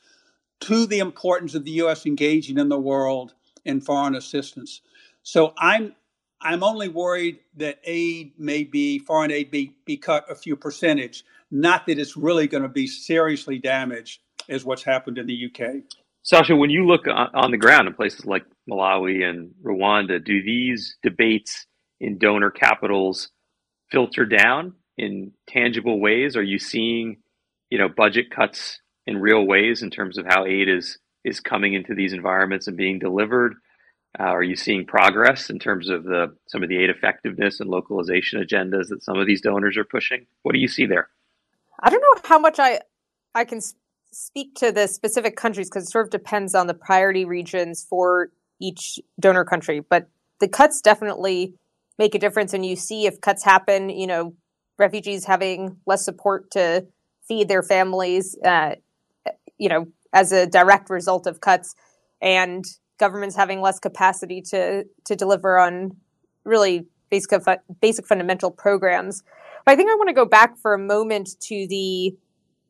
to 0.59 0.87
the 0.87 0.98
importance 0.98 1.54
of 1.54 1.64
the 1.64 1.70
U.S. 1.83 2.04
engaging 2.04 2.59
in 2.59 2.68
the 2.68 2.78
world 2.78 3.35
in 3.64 3.80
foreign 3.80 4.16
assistance. 4.16 4.80
So 5.22 5.54
I'm 5.57 5.94
I'm 6.40 6.64
only 6.64 6.88
worried 6.88 7.38
that 7.57 7.78
aid 7.85 8.33
may 8.37 8.64
be 8.64 8.98
foreign 8.98 9.30
aid 9.30 9.50
be, 9.50 9.72
be 9.87 9.96
cut 9.96 10.28
a 10.28 10.35
few 10.35 10.57
percentage, 10.57 11.24
not 11.50 11.87
that 11.87 11.98
it's 11.98 12.16
really 12.16 12.48
going 12.48 12.64
to 12.64 12.68
be 12.68 12.87
seriously 12.87 13.59
damaged 13.59 14.20
as 14.48 14.64
what's 14.64 14.83
happened 14.83 15.16
in 15.16 15.26
the 15.26 15.46
UK. 15.46 15.85
Sasha, 16.22 16.57
when 16.57 16.70
you 16.70 16.87
look 16.87 17.07
on 17.07 17.50
the 17.50 17.57
ground 17.57 17.87
in 17.87 17.94
places 17.94 18.26
like 18.26 18.44
Malawi 18.68 19.22
and 19.22 19.52
Rwanda, 19.62 20.22
do 20.22 20.42
these 20.42 20.96
debates 21.02 21.66
in 22.00 22.18
donor 22.18 22.50
capitals 22.50 23.30
filter 23.90 24.26
down 24.26 24.74
in 24.96 25.33
tangible 25.46 26.00
ways? 26.00 26.37
Are 26.37 26.42
you 26.42 26.59
seeing, 26.59 27.18
you 27.70 27.78
know, 27.78 27.88
budget 27.88 28.30
cuts 28.30 28.80
in 29.07 29.18
real 29.18 29.46
ways 29.46 29.83
in 29.83 29.90
terms 29.90 30.18
of 30.18 30.26
how 30.26 30.46
aid 30.46 30.68
is 30.68 30.98
is 31.24 31.40
coming 31.40 31.72
into 31.72 31.94
these 31.94 32.12
environments 32.12 32.66
and 32.66 32.76
being 32.76 32.98
delivered? 32.98 33.54
Uh, 34.18 34.24
are 34.24 34.42
you 34.42 34.54
seeing 34.54 34.87
progress 34.87 35.50
in 35.50 35.59
terms 35.59 35.88
of 35.88 36.04
the 36.04 36.35
some 36.46 36.62
of 36.62 36.68
the 36.68 36.83
aid 36.83 36.90
effectiveness 36.90 37.61
and 37.61 37.68
localization 37.68 38.40
agendas 38.40 38.88
that 38.88 39.02
some 39.02 39.18
of 39.18 39.26
these 39.26 39.40
donors 39.40 39.76
are 39.76 39.85
pushing? 39.85 40.26
What 40.42 40.52
do 40.52 40.61
you 40.61 40.68
see 40.68 40.87
there? 40.87 41.09
I 41.80 41.90
don't 41.90 42.00
know 42.00 42.28
how 42.28 42.38
much 42.38 42.59
I 42.59 42.80
I 43.35 43.44
can 43.44 43.61
speak 44.12 44.54
to 44.54 44.70
the 44.70 44.87
specific 44.87 45.37
countries 45.37 45.68
because 45.68 45.85
it 45.85 45.90
sort 45.90 46.07
of 46.07 46.11
depends 46.11 46.54
on 46.54 46.68
the 46.68 46.74
priority 46.74 47.24
regions 47.24 47.85
for 47.88 48.30
each 48.61 49.00
donor 49.18 49.44
country. 49.44 49.80
But 49.80 50.09
the 50.40 50.48
cuts 50.48 50.80
definitely 50.80 51.54
make 51.98 52.14
a 52.14 52.18
difference, 52.18 52.54
and 52.54 52.64
you 52.64 52.76
see 52.76 53.07
if 53.07 53.20
cuts 53.20 53.44
happen, 53.44 53.90
you 53.90 54.07
know, 54.07 54.35
refugees 54.78 55.24
having 55.24 55.76
less 55.87 56.04
support 56.04 56.50
to 56.52 56.87
feed 57.26 57.48
their 57.48 57.62
families, 57.62 58.37
uh, 58.44 58.74
you 59.58 59.68
know, 59.68 59.87
as 60.12 60.32
a 60.32 60.46
direct 60.46 60.90
result 60.90 61.26
of 61.26 61.40
cuts, 61.40 61.74
and 62.20 62.64
governments 62.98 63.37
having 63.37 63.60
less 63.60 63.78
capacity 63.78 64.40
to 64.40 64.84
to 65.04 65.16
deliver 65.16 65.58
on 65.58 65.96
really 66.44 66.87
basic 67.10 67.40
basic 67.80 68.06
fundamental 68.06 68.50
programs. 68.50 69.22
But 69.64 69.72
I 69.72 69.76
think 69.76 69.90
I 69.90 69.94
want 69.94 70.08
to 70.08 70.14
go 70.14 70.24
back 70.24 70.58
for 70.58 70.74
a 70.74 70.78
moment 70.78 71.30
to 71.42 71.66
the 71.68 72.16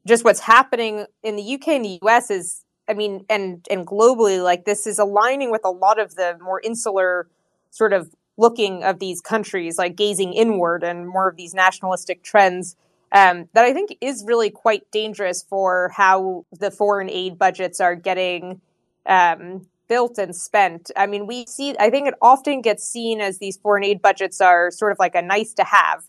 just 0.07 0.25
what's 0.25 0.41
happening 0.41 1.07
in 1.23 1.37
the 1.37 1.55
UK 1.55 1.69
and 1.69 1.85
the 1.85 1.99
US 2.03 2.31
is 2.31 2.65
I 2.89 2.95
mean 2.95 3.25
and 3.29 3.67
and 3.71 3.87
globally 3.87 4.43
like 4.43 4.65
this 4.65 4.87
is 4.87 4.99
aligning 4.99 5.51
with 5.51 5.63
a 5.65 5.71
lot 5.71 5.99
of 5.99 6.15
the 6.15 6.39
more 6.43 6.61
insular 6.61 7.29
sort 7.71 7.93
of 7.93 8.15
looking 8.37 8.83
of 8.83 8.99
these 8.99 9.21
countries, 9.21 9.79
like 9.79 9.97
gazing 9.97 10.33
inward 10.33 10.83
and 10.83 11.09
more 11.09 11.29
of 11.29 11.37
these 11.37 11.55
nationalistic 11.55 12.23
trends 12.23 12.77
um, 13.13 13.49
that 13.53 13.65
I 13.65 13.73
think 13.73 13.97
is 14.01 14.25
really 14.27 14.51
quite 14.51 14.91
dangerous 14.91 15.43
for 15.43 15.91
how 15.95 16.45
the 16.51 16.71
foreign 16.71 17.09
aid 17.09 17.39
budgets 17.39 17.81
are 17.81 17.95
getting 17.95 18.61
um, 19.07 19.69
built 19.89 20.19
and 20.19 20.35
spent. 20.35 20.91
I 20.97 21.07
mean, 21.07 21.27
we 21.27 21.47
see, 21.47 21.77
I 21.79 21.91
think 21.91 22.09
it 22.09 22.15
often 22.21 22.61
gets 22.61 22.83
seen 22.83 23.21
as 23.21 23.39
these 23.39 23.57
foreign 23.57 23.85
aid 23.85 24.03
budgets 24.03 24.41
are 24.41 24.71
sort 24.73 24.91
of 24.91 24.99
like 24.99 25.15
a 25.15 25.23
nice 25.23 25.55
to 25.55 25.65
have. 25.65 26.05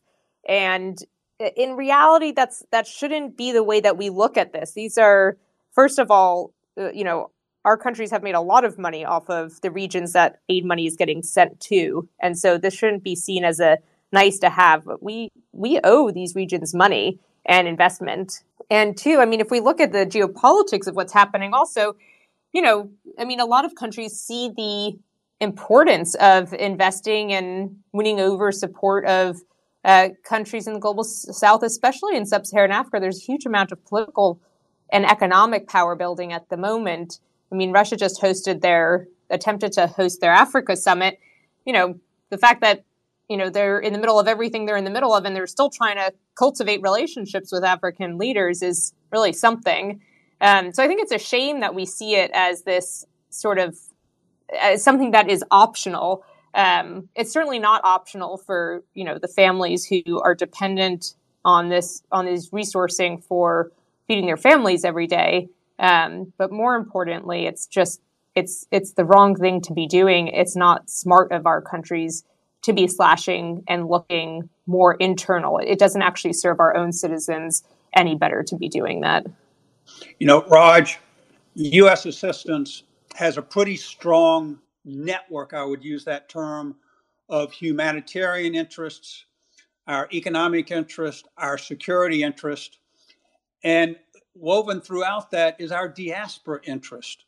And 0.47 0.97
in 1.39 1.75
reality, 1.75 2.31
that's, 2.31 2.63
that 2.71 2.87
shouldn't 2.87 3.37
be 3.37 3.51
the 3.51 3.63
way 3.63 3.81
that 3.81 3.97
we 3.97 4.09
look 4.09 4.35
at 4.35 4.51
this. 4.51 4.71
These 4.71 4.97
are, 4.97 5.37
first 5.73 5.99
of 5.99 6.09
all, 6.09 6.53
uh, 6.77 6.91
you 6.91 7.03
know, 7.03 7.29
our 7.65 7.77
countries 7.77 8.11
have 8.11 8.23
made 8.23 8.35
a 8.35 8.41
lot 8.41 8.63
of 8.63 8.77
money 8.77 9.03
off 9.03 9.29
of 9.29 9.59
the 9.61 9.71
regions 9.71 10.13
that 10.13 10.39
aid 10.47 10.63
money 10.63 10.85
is 10.85 10.95
getting 10.95 11.23
sent 11.23 11.59
to. 11.59 12.07
And 12.21 12.37
so 12.37 12.57
this 12.57 12.75
shouldn't 12.75 13.03
be 13.03 13.15
seen 13.15 13.43
as 13.43 13.59
a 13.59 13.79
nice 14.11 14.37
to 14.39 14.49
have, 14.49 14.85
but 14.85 15.01
we, 15.03 15.31
we 15.51 15.79
owe 15.83 16.11
these 16.11 16.35
regions 16.35 16.73
money 16.73 17.19
and 17.45 17.67
investment. 17.67 18.43
And 18.69 18.95
two, 18.95 19.19
I 19.19 19.25
mean, 19.25 19.41
if 19.41 19.49
we 19.51 19.59
look 19.59 19.81
at 19.81 19.91
the 19.91 20.05
geopolitics 20.05 20.87
of 20.87 20.95
what's 20.95 21.11
happening 21.11 21.53
also, 21.53 21.95
you 22.53 22.61
know, 22.61 22.89
I 23.19 23.25
mean, 23.25 23.39
a 23.39 23.45
lot 23.45 23.65
of 23.65 23.75
countries 23.75 24.13
see 24.13 24.51
the 24.55 24.97
importance 25.41 26.15
of 26.15 26.53
investing 26.53 27.33
and 27.33 27.77
winning 27.91 28.19
over 28.21 28.51
support 28.51 29.05
of 29.05 29.41
uh, 29.83 30.09
countries 30.23 30.67
in 30.67 30.73
the 30.73 30.79
global 30.79 31.03
south, 31.03 31.63
especially 31.63 32.15
in 32.15 32.25
sub-Saharan 32.25 32.71
Africa. 32.71 32.99
There's 32.99 33.21
a 33.21 33.25
huge 33.25 33.45
amount 33.45 33.71
of 33.71 33.83
political 33.85 34.39
and 34.91 35.05
economic 35.05 35.67
power 35.67 35.95
building 35.95 36.31
at 36.31 36.49
the 36.49 36.57
moment. 36.57 37.19
I 37.55 37.57
mean, 37.57 37.71
Russia 37.71 37.95
just 37.95 38.21
hosted 38.21 38.59
their 38.59 39.07
attempted 39.29 39.71
to 39.73 39.87
host 39.87 40.19
their 40.19 40.33
Africa 40.33 40.75
summit. 40.75 41.19
You 41.65 41.71
know, 41.71 41.99
the 42.29 42.37
fact 42.37 42.59
that 42.61 42.83
you 43.29 43.37
know 43.37 43.49
they're 43.49 43.79
in 43.79 43.93
the 43.93 43.99
middle 43.99 44.19
of 44.19 44.27
everything 44.27 44.65
they're 44.65 44.75
in 44.75 44.83
the 44.83 44.91
middle 44.91 45.13
of 45.13 45.23
and 45.23 45.33
they're 45.33 45.47
still 45.47 45.69
trying 45.69 45.95
to 45.95 46.13
cultivate 46.37 46.81
relationships 46.83 47.51
with 47.51 47.63
african 47.63 48.17
leaders 48.17 48.61
is 48.61 48.93
really 49.11 49.31
something. 49.31 50.01
Um, 50.41 50.73
so 50.73 50.83
i 50.83 50.87
think 50.87 51.01
it's 51.01 51.13
a 51.13 51.17
shame 51.17 51.61
that 51.61 51.73
we 51.73 51.85
see 51.85 52.15
it 52.15 52.29
as 52.33 52.63
this 52.63 53.05
sort 53.29 53.57
of 53.57 53.77
as 54.61 54.83
something 54.83 55.11
that 55.11 55.29
is 55.29 55.43
optional. 55.49 56.23
Um, 56.53 57.09
it's 57.15 57.31
certainly 57.31 57.57
not 57.57 57.81
optional 57.85 58.37
for 58.37 58.83
you 58.93 59.05
know 59.05 59.17
the 59.17 59.29
families 59.29 59.85
who 59.85 60.19
are 60.21 60.35
dependent 60.35 61.15
on 61.45 61.69
this 61.69 62.03
on 62.11 62.25
this 62.25 62.49
resourcing 62.49 63.23
for 63.23 63.71
feeding 64.07 64.25
their 64.25 64.37
families 64.37 64.83
every 64.83 65.07
day 65.07 65.49
um, 65.79 66.31
but 66.37 66.51
more 66.51 66.75
importantly 66.75 67.45
it's 67.45 67.67
just 67.67 68.01
it's 68.35 68.65
it's 68.71 68.93
the 68.93 69.05
wrong 69.05 69.35
thing 69.35 69.61
to 69.61 69.73
be 69.73 69.87
doing 69.87 70.27
it's 70.27 70.55
not 70.55 70.89
smart 70.89 71.31
of 71.31 71.45
our 71.45 71.61
countries 71.61 72.23
to 72.65 72.73
be 72.73 72.87
slashing 72.87 73.63
and 73.67 73.87
looking 73.87 74.49
more 74.65 74.95
internal. 74.95 75.59
It 75.59 75.77
doesn't 75.77 76.01
actually 76.01 76.33
serve 76.33 76.59
our 76.59 76.75
own 76.75 76.91
citizens 76.91 77.63
any 77.95 78.15
better 78.15 78.41
to 78.41 78.55
be 78.55 78.67
doing 78.67 79.01
that. 79.01 79.27
You 80.19 80.25
know, 80.25 80.43
Raj, 80.49 80.97
U.S. 81.53 82.07
assistance 82.07 82.81
has 83.13 83.37
a 83.37 83.41
pretty 83.41 83.77
strong 83.77 84.57
network, 84.83 85.53
I 85.53 85.63
would 85.63 85.83
use 85.83 86.03
that 86.05 86.27
term, 86.27 86.75
of 87.29 87.53
humanitarian 87.53 88.55
interests, 88.55 89.25
our 89.87 90.09
economic 90.11 90.71
interest, 90.71 91.27
our 91.37 91.59
security 91.59 92.23
interest. 92.23 92.79
And 93.63 93.95
woven 94.35 94.81
throughout 94.81 95.31
that 95.31 95.59
is 95.59 95.71
our 95.71 95.87
diaspora 95.87 96.59
interest, 96.63 97.25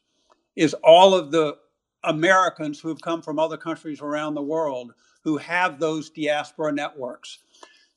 is 0.55 0.75
all 0.83 1.15
of 1.15 1.31
the 1.31 1.57
Americans 2.03 2.79
who've 2.79 3.01
come 3.01 3.21
from 3.21 3.39
other 3.39 3.57
countries 3.57 4.01
around 4.01 4.35
the 4.35 4.41
world 4.41 4.93
who 5.23 5.37
have 5.37 5.79
those 5.79 6.09
diaspora 6.09 6.71
networks. 6.71 7.39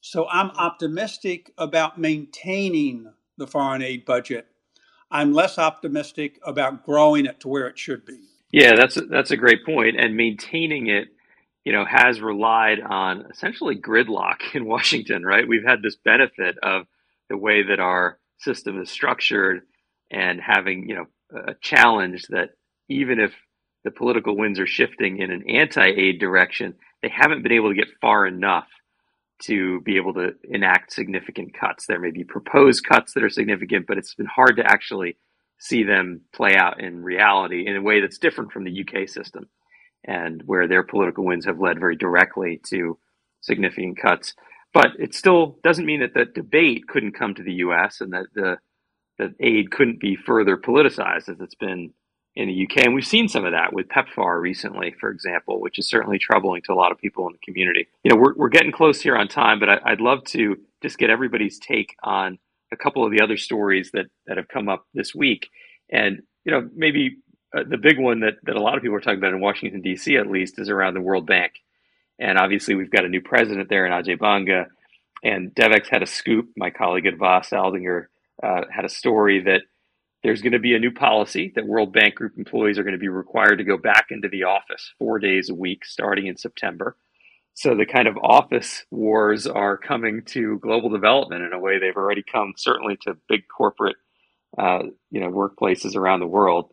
So 0.01 0.29
I'm 0.29 0.51
optimistic 0.51 1.53
about 1.59 1.99
maintaining 1.99 3.13
the 3.37 3.47
foreign 3.47 3.83
aid 3.83 4.05
budget. 4.05 4.47
I'm 5.11 5.33
less 5.33 5.59
optimistic 5.59 6.39
about 6.45 6.85
growing 6.85 7.27
it 7.27 7.41
to 7.41 7.49
where 7.49 7.67
it 7.67 7.79
should 7.79 8.05
be. 8.07 8.21
Yeah, 8.53 8.75
that's 8.75 8.97
a, 8.97 9.03
that's 9.03 9.31
a 9.31 9.37
great 9.37 9.65
point. 9.65 9.99
And 9.99 10.17
maintaining 10.17 10.89
it, 10.89 11.09
you 11.65 11.73
know, 11.73 11.85
has 11.85 12.21
relied 12.21 12.81
on 12.81 13.27
essentially 13.31 13.77
gridlock 13.77 14.55
in 14.55 14.65
Washington, 14.67 15.25
right? 15.25 15.47
We've 15.47 15.65
had 15.65 15.83
this 15.83 15.97
benefit 15.97 16.57
of 16.63 16.87
the 17.29 17.37
way 17.37 17.63
that 17.65 17.81
our 17.81 18.19
system 18.41 18.81
is 18.81 18.91
structured 18.91 19.63
and 20.11 20.41
having, 20.41 20.89
you 20.89 20.97
know, 20.97 21.07
a 21.47 21.55
challenge 21.61 22.27
that 22.31 22.51
even 22.89 23.21
if 23.21 23.33
the 23.85 23.91
political 23.91 24.37
winds 24.37 24.59
are 24.59 24.67
shifting 24.67 25.19
in 25.19 25.31
an 25.31 25.45
anti-aid 25.49 26.19
direction, 26.19 26.75
they 27.03 27.09
haven't 27.09 27.43
been 27.43 27.53
able 27.53 27.71
to 27.71 27.77
get 27.77 27.89
far 28.01 28.27
enough 28.27 28.67
to 29.43 29.81
be 29.83 29.97
able 29.97 30.13
to 30.15 30.33
enact 30.45 30.93
significant 30.93 31.55
cuts. 31.59 31.87
There 31.87 32.01
may 32.01 32.11
be 32.11 32.25
proposed 32.25 32.85
cuts 32.85 33.15
that 33.15 33.25
are 33.25 33.31
significant, 33.31 33.87
but 33.87 33.97
it's 33.97 34.15
been 34.15 34.27
hard 34.27 34.57
to 34.57 34.67
actually 34.67 35.17
see 35.59 35.83
them 35.83 36.23
play 36.35 36.57
out 36.57 36.83
in 36.83 37.03
reality 37.03 37.67
in 37.67 37.77
a 37.77 37.83
way 37.83 38.01
that's 38.01 38.19
different 38.19 38.53
from 38.53 38.65
the 38.65 38.85
UK 38.85 39.09
system 39.09 39.49
and 40.05 40.43
where 40.47 40.67
their 40.67 40.83
political 40.83 41.25
winds 41.25 41.47
have 41.47 41.61
led 41.61 41.79
very 41.79 41.97
directly 41.97 42.61
to 42.67 42.99
significant 43.41 43.99
cuts. 44.01 44.35
But 44.73 44.93
it 44.99 45.15
still 45.15 45.59
doesn't 45.65 45.87
mean 45.87 46.01
that 46.01 46.15
the 46.15 46.25
debate 46.25 46.87
couldn't 46.87 47.13
come 47.13 47.35
to 47.35 47.43
the 47.43 47.55
US 47.55 48.01
and 48.01 48.13
that 48.13 48.27
the 48.35 48.59
that 49.19 49.35
aid 49.41 49.71
couldn't 49.71 50.01
be 50.01 50.17
further 50.17 50.57
politicized 50.57 51.29
as 51.29 51.41
it's 51.41 51.55
been 51.55 51.93
in 52.37 52.49
the 52.49 52.65
UK. 52.65 52.87
And 52.87 52.95
we've 52.95 53.07
seen 53.07 53.29
some 53.29 53.45
of 53.45 53.53
that 53.53 53.73
with 53.73 53.89
PEPFAR 53.89 54.41
recently, 54.41 54.95
for 54.99 55.11
example, 55.11 55.61
which 55.61 55.79
is 55.79 55.89
certainly 55.89 56.19
troubling 56.19 56.63
to 56.63 56.73
a 56.73 56.75
lot 56.75 56.93
of 56.93 56.99
people 56.99 57.27
in 57.27 57.33
the 57.33 57.39
community. 57.45 57.87
You 58.03 58.11
know, 58.11 58.17
we're, 58.17 58.35
we're 58.35 58.49
getting 58.49 58.73
close 58.73 59.01
here 59.01 59.17
on 59.17 59.29
time, 59.29 59.61
but 59.61 59.69
I, 59.69 59.91
would 59.91 60.01
love 60.01 60.25
to 60.29 60.57
just 60.83 60.97
get 60.97 61.11
everybody's 61.11 61.59
take 61.59 61.95
on 62.03 62.39
a 62.73 62.77
couple 62.77 63.05
of 63.05 63.13
the 63.13 63.21
other 63.21 63.37
stories 63.37 63.91
that, 63.93 64.07
that 64.27 64.37
have 64.37 64.49
come 64.49 64.69
up 64.69 64.87
this 64.95 65.15
week. 65.15 65.49
And, 65.91 66.23
you 66.45 66.53
know, 66.53 66.71
maybe 66.75 67.19
uh, 67.57 67.65
the 67.69 67.79
big 67.79 67.99
one 67.99 68.21
that, 68.21 68.35
that 68.45 68.57
a 68.57 68.63
lot 68.63 68.77
of 68.77 68.83
people 68.83 68.97
are 68.97 69.01
talking 69.01 69.19
about 69.19 69.35
in 69.35 69.41
Washington, 69.41 69.83
D.C., 69.83 70.17
at 70.17 70.31
least, 70.31 70.59
is 70.59 70.71
around 70.71 70.95
the 70.95 71.01
World 71.01 71.27
Bank. 71.27 71.53
And 72.21 72.39
obviously, 72.39 72.75
we've 72.75 72.91
got 72.91 73.05
a 73.05 73.09
new 73.09 73.23
president 73.23 73.69
there 73.69 73.87
in 73.87 73.93
Ajay 73.93 74.19
Banga. 74.19 74.67
And 75.25 75.55
Devex 75.55 75.89
had 75.89 76.03
a 76.03 76.07
scoop. 76.07 76.51
My 76.57 76.71
colleague 76.71 77.05
Adva 77.05 77.43
Saldinger 77.43 78.07
uh, 78.43 78.67
had 78.71 78.85
a 78.85 78.91
story 78.91 79.43
that 79.45 79.63
there's 80.23 80.43
going 80.43 80.53
to 80.53 80.59
be 80.59 80.75
a 80.75 80.79
new 80.79 80.93
policy 80.93 81.53
that 81.55 81.67
World 81.67 81.93
Bank 81.93 82.15
Group 82.15 82.35
employees 82.37 82.79
are 82.79 82.83
going 82.83 82.95
to 82.95 82.99
be 82.99 83.09
required 83.09 83.57
to 83.57 83.65
go 83.65 83.79
back 83.79 84.09
into 84.11 84.29
the 84.29 84.45
office 84.45 84.93
four 84.99 85.19
days 85.19 85.49
a 85.49 85.55
week 85.55 85.85
starting 85.85 86.27
in 86.27 86.37
September. 86.37 86.97
So 87.55 87.75
the 87.75 87.87
kind 87.87 88.07
of 88.07 88.17
office 88.23 88.85
wars 88.91 89.47
are 89.47 89.77
coming 89.77 90.23
to 90.27 90.59
global 90.61 90.89
development 90.89 91.43
in 91.43 91.53
a 91.53 91.59
way 91.59 91.79
they've 91.79 91.97
already 91.97 92.23
come 92.23 92.55
certainly 92.57 92.97
to 93.03 93.17
big 93.29 93.43
corporate, 93.49 93.97
uh, 94.59 94.85
you 95.11 95.21
know, 95.21 95.31
workplaces 95.31 95.97
around 95.97 96.21
the 96.21 96.27
world. 96.27 96.73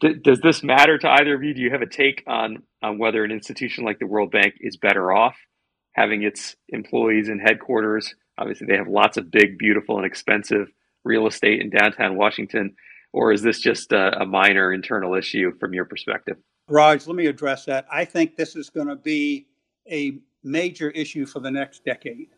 D- 0.00 0.14
does 0.22 0.40
this 0.40 0.62
matter 0.62 0.98
to 0.98 1.08
either 1.08 1.34
of 1.34 1.42
you? 1.42 1.54
Do 1.54 1.60
you 1.60 1.70
have 1.70 1.82
a 1.82 1.86
take 1.86 2.22
on 2.26 2.62
on 2.82 2.98
whether 2.98 3.24
an 3.24 3.30
institution 3.30 3.84
like 3.84 3.98
the 3.98 4.06
World 4.06 4.30
Bank 4.30 4.54
is 4.60 4.76
better 4.76 5.12
off 5.12 5.36
having 5.94 6.22
its 6.22 6.56
employees 6.68 7.28
in 7.28 7.38
headquarters? 7.38 8.14
Obviously, 8.38 8.66
they 8.66 8.76
have 8.76 8.88
lots 8.88 9.16
of 9.16 9.30
big, 9.30 9.58
beautiful, 9.58 9.96
and 9.96 10.06
expensive 10.06 10.68
real 11.04 11.26
estate 11.26 11.60
in 11.60 11.70
downtown 11.70 12.16
Washington, 12.16 12.74
or 13.12 13.32
is 13.32 13.42
this 13.42 13.60
just 13.60 13.92
a, 13.92 14.20
a 14.20 14.26
minor 14.26 14.72
internal 14.72 15.14
issue 15.14 15.52
from 15.58 15.74
your 15.74 15.84
perspective? 15.84 16.36
Raj, 16.68 17.06
let 17.06 17.16
me 17.16 17.26
address 17.26 17.64
that. 17.66 17.86
I 17.92 18.04
think 18.04 18.36
this 18.36 18.56
is 18.56 18.70
going 18.70 18.86
to 18.86 18.96
be 18.96 19.46
a 19.90 20.18
major 20.44 20.90
issue 20.90 21.26
for 21.26 21.40
the 21.40 21.50
next 21.50 21.84
decade. 21.84 22.28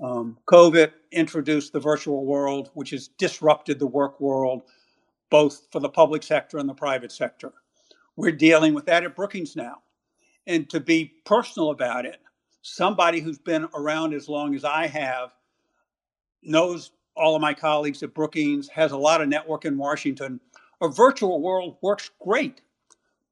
Um, 0.00 0.36
COVID 0.46 0.92
introduced 1.12 1.72
the 1.72 1.80
virtual 1.80 2.24
world, 2.24 2.70
which 2.74 2.90
has 2.90 3.08
disrupted 3.08 3.78
the 3.78 3.86
work 3.86 4.20
world, 4.20 4.62
both 5.30 5.66
for 5.70 5.80
the 5.80 5.88
public 5.88 6.22
sector 6.22 6.58
and 6.58 6.68
the 6.68 6.74
private 6.74 7.12
sector. 7.12 7.52
We're 8.16 8.32
dealing 8.32 8.74
with 8.74 8.86
that 8.86 9.04
at 9.04 9.16
Brookings 9.16 9.56
now. 9.56 9.82
And 10.46 10.68
to 10.70 10.80
be 10.80 11.14
personal 11.24 11.70
about 11.70 12.06
it, 12.06 12.20
somebody 12.62 13.20
who's 13.20 13.38
been 13.38 13.66
around 13.74 14.14
as 14.14 14.28
long 14.28 14.54
as 14.54 14.64
I 14.64 14.86
have 14.86 15.30
knows 16.42 16.92
all 17.16 17.36
of 17.36 17.42
my 17.42 17.54
colleagues 17.54 18.02
at 18.02 18.14
Brookings, 18.14 18.68
has 18.68 18.92
a 18.92 18.96
lot 18.96 19.20
of 19.20 19.28
network 19.28 19.64
in 19.64 19.76
Washington. 19.76 20.40
A 20.82 20.88
virtual 20.88 21.40
world 21.40 21.76
works 21.80 22.10
great. 22.20 22.60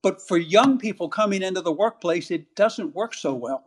But 0.02 0.20
for 0.20 0.36
young 0.36 0.78
people 0.78 1.08
coming 1.08 1.42
into 1.42 1.60
the 1.60 1.72
workplace, 1.72 2.30
it 2.30 2.54
doesn't 2.56 2.94
work 2.94 3.14
so 3.14 3.34
well 3.34 3.64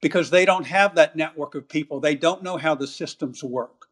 because 0.00 0.30
they 0.30 0.44
don't 0.44 0.66
have 0.66 0.94
that 0.96 1.16
network 1.16 1.54
of 1.54 1.68
people. 1.68 2.00
They 2.00 2.16
don't 2.16 2.42
know 2.42 2.56
how 2.56 2.74
the 2.74 2.86
systems 2.86 3.42
work. 3.42 3.86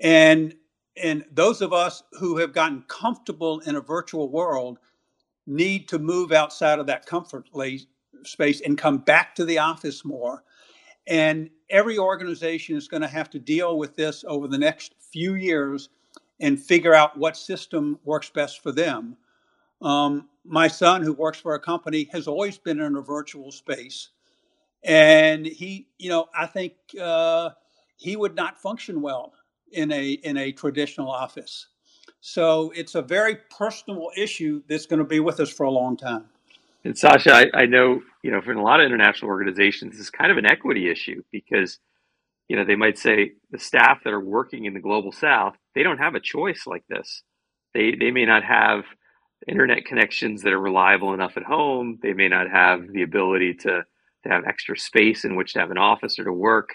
And 0.00 0.54
and 1.02 1.24
those 1.32 1.62
of 1.62 1.72
us 1.72 2.02
who 2.12 2.36
have 2.38 2.52
gotten 2.52 2.82
comfortable 2.88 3.60
in 3.60 3.76
a 3.76 3.80
virtual 3.80 4.28
world 4.28 4.78
need 5.46 5.88
to 5.88 5.98
move 5.98 6.32
outside 6.32 6.78
of 6.78 6.86
that 6.86 7.06
comfort 7.06 7.48
space 8.24 8.60
and 8.62 8.76
come 8.78 8.98
back 8.98 9.34
to 9.34 9.44
the 9.44 9.58
office 9.58 10.04
more 10.04 10.42
and 11.08 11.48
every 11.70 11.98
organization 11.98 12.76
is 12.76 12.86
going 12.86 13.00
to 13.00 13.08
have 13.08 13.30
to 13.30 13.38
deal 13.38 13.78
with 13.78 13.96
this 13.96 14.24
over 14.28 14.46
the 14.46 14.58
next 14.58 14.94
few 15.00 15.34
years 15.34 15.88
and 16.40 16.60
figure 16.60 16.94
out 16.94 17.16
what 17.16 17.36
system 17.36 17.98
works 18.04 18.30
best 18.30 18.62
for 18.62 18.72
them. 18.72 19.16
Um, 19.80 20.28
my 20.44 20.68
son, 20.68 21.02
who 21.02 21.12
works 21.12 21.40
for 21.40 21.54
a 21.54 21.60
company, 21.60 22.08
has 22.12 22.28
always 22.28 22.58
been 22.58 22.80
in 22.80 22.96
a 22.96 23.00
virtual 23.00 23.50
space. 23.50 24.10
And 24.84 25.46
he, 25.46 25.88
you 25.98 26.10
know, 26.10 26.26
I 26.34 26.46
think 26.46 26.74
uh, 27.00 27.50
he 27.96 28.16
would 28.16 28.34
not 28.34 28.60
function 28.60 29.00
well 29.00 29.32
in 29.72 29.92
a 29.92 30.12
in 30.12 30.36
a 30.36 30.52
traditional 30.52 31.10
office. 31.10 31.68
So 32.20 32.72
it's 32.74 32.94
a 32.94 33.02
very 33.02 33.36
personal 33.56 34.10
issue 34.16 34.62
that's 34.68 34.86
going 34.86 34.98
to 34.98 35.04
be 35.04 35.20
with 35.20 35.40
us 35.40 35.50
for 35.50 35.64
a 35.64 35.70
long 35.70 35.96
time. 35.96 36.24
And 36.84 36.96
Sasha, 36.96 37.34
I, 37.34 37.46
I 37.54 37.66
know, 37.66 38.00
you 38.22 38.30
know, 38.30 38.40
for 38.40 38.52
a 38.52 38.62
lot 38.62 38.80
of 38.80 38.86
international 38.86 39.30
organizations, 39.30 39.98
it's 39.98 40.10
kind 40.10 40.30
of 40.30 40.38
an 40.38 40.46
equity 40.46 40.90
issue 40.90 41.22
because, 41.32 41.78
you 42.48 42.56
know, 42.56 42.64
they 42.64 42.76
might 42.76 42.98
say 42.98 43.32
the 43.50 43.58
staff 43.58 43.98
that 44.04 44.12
are 44.12 44.20
working 44.20 44.64
in 44.64 44.74
the 44.74 44.80
global 44.80 45.12
south, 45.12 45.54
they 45.74 45.82
don't 45.82 45.98
have 45.98 46.14
a 46.14 46.20
choice 46.20 46.62
like 46.66 46.84
this. 46.88 47.22
They, 47.74 47.94
they 47.98 48.10
may 48.10 48.24
not 48.24 48.42
have 48.44 48.84
internet 49.46 49.84
connections 49.84 50.42
that 50.42 50.52
are 50.52 50.60
reliable 50.60 51.14
enough 51.14 51.36
at 51.36 51.44
home. 51.44 51.98
They 52.02 52.12
may 52.12 52.28
not 52.28 52.50
have 52.50 52.88
the 52.92 53.02
ability 53.02 53.54
to, 53.54 53.84
to 54.24 54.28
have 54.28 54.44
extra 54.44 54.76
space 54.78 55.24
in 55.24 55.36
which 55.36 55.52
to 55.52 55.60
have 55.60 55.70
an 55.70 55.78
office 55.78 56.18
or 56.18 56.24
to 56.24 56.32
work. 56.32 56.70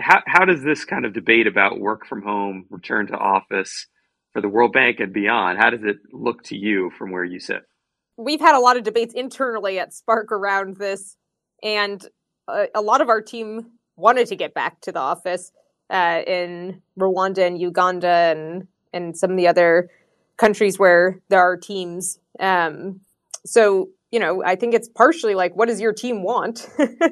How, 0.00 0.22
how 0.26 0.44
does 0.44 0.62
this 0.62 0.84
kind 0.84 1.04
of 1.04 1.12
debate 1.12 1.46
about 1.46 1.80
work 1.80 2.06
from 2.06 2.22
home, 2.22 2.66
return 2.70 3.06
to 3.08 3.16
office 3.16 3.86
for 4.32 4.42
the 4.42 4.48
World 4.48 4.72
Bank 4.72 5.00
and 5.00 5.12
beyond, 5.12 5.58
how 5.58 5.70
does 5.70 5.82
it 5.82 5.96
look 6.12 6.42
to 6.44 6.56
you 6.56 6.90
from 6.98 7.10
where 7.10 7.24
you 7.24 7.40
sit? 7.40 7.62
We've 8.18 8.40
had 8.40 8.54
a 8.54 8.60
lot 8.60 8.76
of 8.76 8.82
debates 8.82 9.14
internally 9.14 9.78
at 9.78 9.94
Spark 9.94 10.30
around 10.30 10.76
this, 10.76 11.16
and 11.62 12.06
a, 12.48 12.66
a 12.74 12.82
lot 12.82 13.00
of 13.00 13.08
our 13.08 13.22
team 13.22 13.72
wanted 13.96 14.26
to 14.28 14.36
get 14.36 14.52
back 14.52 14.80
to 14.82 14.92
the 14.92 14.98
office 14.98 15.52
uh, 15.90 16.20
in 16.26 16.82
Rwanda 17.00 17.46
and 17.46 17.58
Uganda 17.58 18.08
and 18.08 18.68
and 18.92 19.16
some 19.16 19.30
of 19.30 19.36
the 19.36 19.48
other 19.48 19.90
countries 20.36 20.78
where 20.78 21.20
there 21.28 21.40
are 21.40 21.56
teams. 21.56 22.18
Um, 22.38 23.00
so 23.44 23.88
you 24.10 24.20
know, 24.20 24.42
I 24.44 24.56
think 24.56 24.74
it's 24.74 24.88
partially 24.88 25.34
like, 25.34 25.56
what 25.56 25.68
does 25.68 25.80
your 25.80 25.92
team 25.92 26.22
want? 26.22 26.68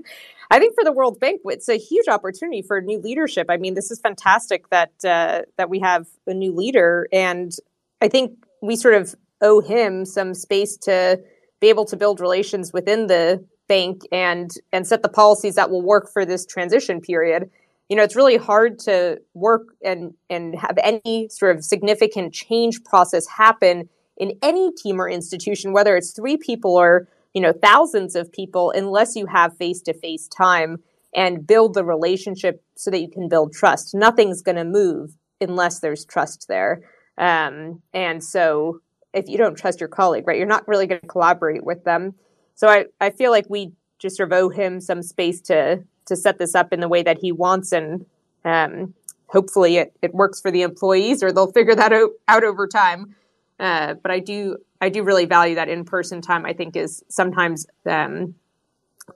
I 0.54 0.60
think 0.60 0.76
for 0.76 0.84
the 0.84 0.92
World 0.92 1.18
Bank, 1.18 1.40
it's 1.46 1.68
a 1.68 1.76
huge 1.76 2.06
opportunity 2.06 2.62
for 2.62 2.80
new 2.80 3.00
leadership. 3.00 3.48
I 3.50 3.56
mean, 3.56 3.74
this 3.74 3.90
is 3.90 3.98
fantastic 3.98 4.70
that 4.70 4.92
uh, 5.04 5.42
that 5.58 5.68
we 5.68 5.80
have 5.80 6.06
a 6.28 6.32
new 6.32 6.54
leader, 6.54 7.08
and 7.12 7.52
I 8.00 8.06
think 8.06 8.38
we 8.62 8.76
sort 8.76 8.94
of 8.94 9.16
owe 9.40 9.60
him 9.60 10.04
some 10.04 10.32
space 10.32 10.76
to 10.82 11.20
be 11.60 11.70
able 11.70 11.84
to 11.86 11.96
build 11.96 12.20
relations 12.20 12.72
within 12.72 13.08
the 13.08 13.44
bank 13.66 14.02
and 14.12 14.52
and 14.72 14.86
set 14.86 15.02
the 15.02 15.08
policies 15.08 15.56
that 15.56 15.70
will 15.70 15.82
work 15.82 16.08
for 16.12 16.24
this 16.24 16.46
transition 16.46 17.00
period. 17.00 17.50
You 17.88 17.96
know, 17.96 18.04
it's 18.04 18.14
really 18.14 18.36
hard 18.36 18.78
to 18.80 19.20
work 19.34 19.74
and 19.84 20.14
and 20.30 20.54
have 20.54 20.78
any 20.80 21.30
sort 21.30 21.56
of 21.56 21.64
significant 21.64 22.32
change 22.32 22.84
process 22.84 23.26
happen 23.26 23.88
in 24.18 24.38
any 24.40 24.70
team 24.74 25.00
or 25.00 25.08
institution, 25.08 25.72
whether 25.72 25.96
it's 25.96 26.12
three 26.12 26.36
people 26.36 26.76
or 26.76 27.08
you 27.34 27.42
know 27.42 27.52
thousands 27.52 28.14
of 28.14 28.32
people 28.32 28.72
unless 28.74 29.14
you 29.16 29.26
have 29.26 29.56
face 29.56 29.82
to 29.82 29.92
face 29.92 30.28
time 30.28 30.78
and 31.14 31.46
build 31.46 31.74
the 31.74 31.84
relationship 31.84 32.62
so 32.74 32.90
that 32.90 33.00
you 33.00 33.08
can 33.08 33.28
build 33.28 33.52
trust. 33.52 33.94
Nothing's 33.94 34.42
going 34.42 34.56
to 34.56 34.64
move 34.64 35.14
unless 35.40 35.78
there's 35.78 36.04
trust 36.04 36.46
there. 36.48 36.82
Um, 37.18 37.82
and 37.92 38.22
so 38.22 38.80
if 39.12 39.28
you 39.28 39.38
don't 39.38 39.56
trust 39.56 39.78
your 39.78 39.88
colleague 39.88 40.26
right 40.26 40.36
you're 40.36 40.46
not 40.46 40.66
really 40.66 40.88
going 40.88 41.00
to 41.00 41.06
collaborate 41.06 41.64
with 41.64 41.84
them. 41.84 42.14
So 42.56 42.68
I, 42.68 42.86
I 43.00 43.10
feel 43.10 43.30
like 43.30 43.46
we 43.48 43.72
just 43.98 44.16
sort 44.16 44.32
of 44.32 44.38
owe 44.38 44.48
him 44.48 44.80
some 44.80 45.02
space 45.02 45.40
to 45.42 45.84
to 46.06 46.16
set 46.16 46.38
this 46.38 46.54
up 46.54 46.72
in 46.72 46.80
the 46.80 46.88
way 46.88 47.02
that 47.02 47.18
he 47.18 47.32
wants 47.32 47.72
and 47.72 48.04
um, 48.44 48.94
hopefully 49.28 49.78
it, 49.78 49.96
it 50.02 50.14
works 50.14 50.40
for 50.40 50.50
the 50.50 50.62
employees 50.62 51.22
or 51.22 51.32
they'll 51.32 51.50
figure 51.52 51.74
that 51.74 51.92
out, 51.92 52.10
out 52.28 52.44
over 52.44 52.66
time. 52.66 53.14
Uh, 53.58 53.94
but 53.94 54.10
I 54.10 54.20
do 54.20 54.58
I 54.84 54.90
do 54.90 55.02
really 55.02 55.24
value 55.24 55.54
that 55.54 55.68
in 55.68 55.84
person 55.84 56.20
time. 56.20 56.44
I 56.44 56.52
think 56.52 56.76
is 56.76 57.02
sometimes 57.08 57.66
um, 57.88 58.34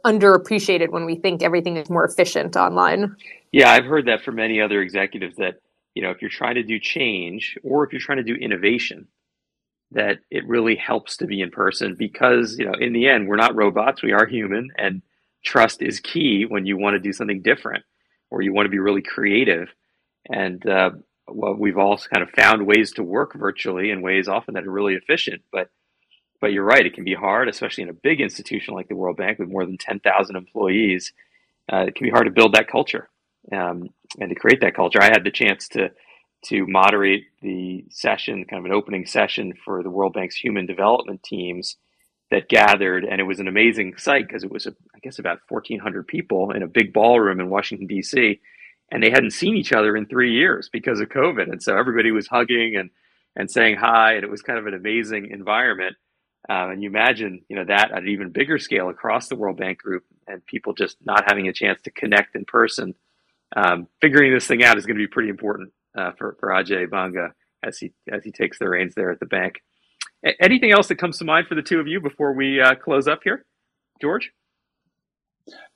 underappreciated 0.04 0.90
when 0.90 1.04
we 1.04 1.16
think 1.16 1.42
everything 1.42 1.76
is 1.76 1.90
more 1.90 2.04
efficient 2.04 2.56
online. 2.56 3.14
Yeah, 3.52 3.70
I've 3.70 3.84
heard 3.84 4.06
that 4.06 4.22
from 4.22 4.36
many 4.36 4.60
other 4.60 4.80
executives 4.80 5.36
that 5.36 5.60
you 5.94 6.02
know 6.02 6.10
if 6.10 6.22
you're 6.22 6.30
trying 6.30 6.54
to 6.56 6.62
do 6.62 6.78
change 6.78 7.58
or 7.62 7.84
if 7.84 7.92
you're 7.92 8.00
trying 8.00 8.18
to 8.18 8.24
do 8.24 8.34
innovation, 8.34 9.08
that 9.92 10.18
it 10.30 10.46
really 10.46 10.76
helps 10.76 11.18
to 11.18 11.26
be 11.26 11.40
in 11.40 11.50
person 11.50 11.94
because 11.98 12.58
you 12.58 12.64
know 12.64 12.74
in 12.80 12.92
the 12.92 13.08
end 13.08 13.28
we're 13.28 13.36
not 13.36 13.54
robots, 13.54 14.02
we 14.02 14.12
are 14.12 14.26
human, 14.26 14.70
and 14.76 15.02
trust 15.44 15.82
is 15.82 16.00
key 16.00 16.44
when 16.46 16.66
you 16.66 16.76
want 16.76 16.94
to 16.94 17.00
do 17.00 17.12
something 17.12 17.42
different 17.42 17.84
or 18.30 18.42
you 18.42 18.52
want 18.52 18.66
to 18.66 18.70
be 18.70 18.78
really 18.78 19.02
creative. 19.02 19.68
And 20.30 20.66
uh, 20.66 20.90
well, 21.30 21.54
we've 21.54 21.78
all 21.78 21.98
kind 21.98 22.22
of 22.22 22.30
found 22.30 22.66
ways 22.66 22.92
to 22.92 23.02
work 23.02 23.34
virtually 23.34 23.90
in 23.90 24.02
ways 24.02 24.28
often 24.28 24.54
that 24.54 24.66
are 24.66 24.70
really 24.70 24.94
efficient. 24.94 25.42
But 25.52 25.70
but 26.40 26.52
you're 26.52 26.64
right, 26.64 26.86
it 26.86 26.94
can 26.94 27.04
be 27.04 27.14
hard, 27.14 27.48
especially 27.48 27.82
in 27.82 27.90
a 27.90 27.94
big 27.94 28.20
institution 28.20 28.74
like 28.74 28.88
the 28.88 28.94
World 28.94 29.16
Bank 29.16 29.40
with 29.40 29.48
more 29.48 29.66
than 29.66 29.76
10,000 29.76 30.36
employees. 30.36 31.12
Uh, 31.72 31.86
it 31.88 31.96
can 31.96 32.06
be 32.06 32.12
hard 32.12 32.26
to 32.26 32.32
build 32.32 32.54
that 32.54 32.68
culture 32.68 33.08
um, 33.50 33.88
and 34.20 34.28
to 34.28 34.36
create 34.36 34.60
that 34.60 34.76
culture. 34.76 35.02
I 35.02 35.06
had 35.06 35.24
the 35.24 35.30
chance 35.30 35.68
to 35.68 35.90
to 36.44 36.64
moderate 36.68 37.24
the 37.42 37.84
session, 37.90 38.44
kind 38.44 38.60
of 38.60 38.70
an 38.70 38.76
opening 38.76 39.06
session 39.06 39.54
for 39.64 39.82
the 39.82 39.90
World 39.90 40.12
Bank's 40.12 40.36
human 40.36 40.66
development 40.66 41.24
teams 41.24 41.76
that 42.30 42.48
gathered, 42.48 43.04
and 43.04 43.20
it 43.20 43.24
was 43.24 43.40
an 43.40 43.48
amazing 43.48 43.96
sight 43.96 44.28
because 44.28 44.44
it 44.44 44.52
was, 44.52 44.68
I 44.68 44.98
guess, 45.02 45.18
about 45.18 45.40
1,400 45.48 46.06
people 46.06 46.52
in 46.52 46.62
a 46.62 46.68
big 46.68 46.92
ballroom 46.92 47.40
in 47.40 47.50
Washington 47.50 47.88
D.C 47.88 48.38
and 48.90 49.02
they 49.02 49.10
hadn't 49.10 49.32
seen 49.32 49.56
each 49.56 49.72
other 49.72 49.96
in 49.96 50.06
three 50.06 50.32
years 50.32 50.68
because 50.72 51.00
of 51.00 51.08
COVID. 51.08 51.50
And 51.50 51.62
so 51.62 51.76
everybody 51.76 52.10
was 52.10 52.26
hugging 52.26 52.76
and, 52.76 52.90
and 53.36 53.50
saying 53.50 53.76
hi, 53.76 54.14
and 54.14 54.24
it 54.24 54.30
was 54.30 54.42
kind 54.42 54.58
of 54.58 54.66
an 54.66 54.74
amazing 54.74 55.30
environment. 55.30 55.96
Um, 56.48 56.70
and 56.70 56.82
you 56.82 56.88
imagine, 56.88 57.42
you 57.48 57.56
know, 57.56 57.64
that 57.64 57.90
at 57.90 58.02
an 58.02 58.08
even 58.08 58.30
bigger 58.30 58.58
scale 58.58 58.88
across 58.88 59.28
the 59.28 59.36
World 59.36 59.58
Bank 59.58 59.78
Group, 59.78 60.04
and 60.26 60.44
people 60.46 60.72
just 60.72 60.96
not 61.04 61.24
having 61.26 61.48
a 61.48 61.52
chance 61.52 61.80
to 61.82 61.90
connect 61.90 62.36
in 62.36 62.44
person. 62.44 62.94
Um, 63.56 63.88
figuring 64.00 64.32
this 64.32 64.46
thing 64.46 64.62
out 64.62 64.78
is 64.78 64.86
going 64.86 64.96
to 64.96 65.02
be 65.02 65.08
pretty 65.08 65.30
important 65.30 65.72
uh, 65.96 66.12
for 66.12 66.36
for 66.38 66.50
Ajay 66.50 66.88
Banga 66.88 67.34
as 67.62 67.78
he 67.78 67.92
as 68.10 68.24
he 68.24 68.30
takes 68.30 68.58
the 68.58 68.68
reins 68.68 68.94
there 68.94 69.10
at 69.10 69.20
the 69.20 69.26
bank. 69.26 69.62
A- 70.24 70.42
anything 70.42 70.70
else 70.70 70.88
that 70.88 70.96
comes 70.96 71.18
to 71.18 71.24
mind 71.24 71.48
for 71.48 71.54
the 71.54 71.62
two 71.62 71.80
of 71.80 71.86
you 71.86 72.00
before 72.00 72.32
we 72.32 72.60
uh, 72.60 72.74
close 72.76 73.08
up 73.08 73.20
here, 73.24 73.44
George? 74.00 74.32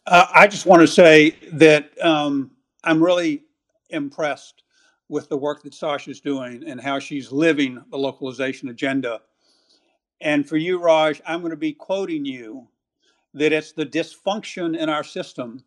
Uh, 0.07 0.27
I 0.33 0.47
just 0.47 0.65
want 0.65 0.81
to 0.81 0.87
say 0.87 1.37
that 1.53 1.91
um, 2.03 2.52
I'm 2.85 3.03
really 3.03 3.45
impressed 3.91 4.65
with 5.09 5.29
the 5.29 5.37
work 5.37 5.63
that 5.63 5.75
Sasha's 5.75 6.21
doing 6.21 6.65
and 6.67 6.81
how 6.81 6.99
she's 6.99 7.33
living 7.33 7.83
the 7.91 7.99
localization 7.99 8.69
agenda. 8.69 9.21
And 10.21 10.49
for 10.49 10.57
you, 10.57 10.79
Raj, 10.81 11.21
I'm 11.27 11.41
going 11.41 11.51
to 11.51 11.57
be 11.57 11.73
quoting 11.73 12.25
you 12.25 12.69
that 13.35 13.53
it's 13.53 13.73
the 13.73 13.87
dysfunction 13.87 14.77
in 14.79 14.89
our 14.89 15.05
system 15.05 15.65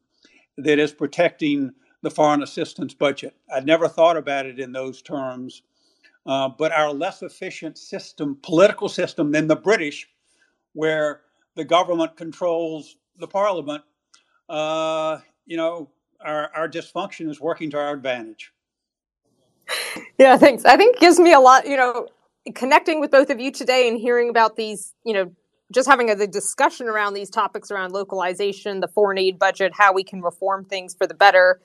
that 0.58 0.80
is 0.80 0.94
protecting 0.94 1.72
the 2.02 2.12
foreign 2.12 2.44
assistance 2.44 2.94
budget. 2.94 3.36
I'd 3.54 3.66
never 3.66 3.88
thought 3.88 4.18
about 4.18 4.46
it 4.46 4.60
in 4.60 4.72
those 4.72 5.02
terms, 5.02 5.64
uh, 6.26 6.50
but 6.50 6.72
our 6.72 6.94
less 6.94 7.24
efficient 7.24 7.78
system, 7.78 8.38
political 8.44 8.90
system 8.90 9.32
than 9.32 9.48
the 9.48 9.56
British, 9.56 10.08
where 10.74 11.22
the 11.56 11.66
government 11.66 12.18
controls 12.18 12.98
the 13.18 13.28
parliament, 13.28 13.84
uh, 14.50 15.20
you 15.46 15.58
know, 15.58 15.90
our, 16.26 16.52
our 16.56 16.68
dysfunction 16.68 17.30
is 17.30 17.40
working 17.40 17.70
to 17.72 17.78
our 17.78 17.94
advantage. 17.94 18.52
Yeah, 20.18 20.38
thanks. 20.38 20.66
I 20.66 20.78
think 20.78 21.00
gives 21.00 21.20
me 21.20 21.34
a 21.34 21.40
lot, 21.40 21.68
you 21.68 21.78
know, 21.78 22.08
connecting 22.54 23.00
with 23.00 23.12
both 23.12 23.30
of 23.30 23.40
you 23.40 23.52
today 23.52 23.88
and 23.88 24.00
hearing 24.00 24.30
about 24.30 24.56
these, 24.56 24.94
you 25.04 25.14
know, 25.14 25.32
just 25.74 25.90
having 25.90 26.10
a 26.10 26.16
the 26.16 26.28
discussion 26.28 26.88
around 26.88 27.16
these 27.16 27.30
topics 27.30 27.72
around 27.72 27.92
localization, 27.92 28.80
the 28.80 28.88
foreign 28.88 29.18
aid 29.18 29.40
budget, 29.40 29.72
how 29.76 29.94
we 29.94 30.04
can 30.04 30.22
reform 30.22 30.66
things 30.66 30.96
for 30.96 31.08
the 31.08 31.14
better. 31.14 31.60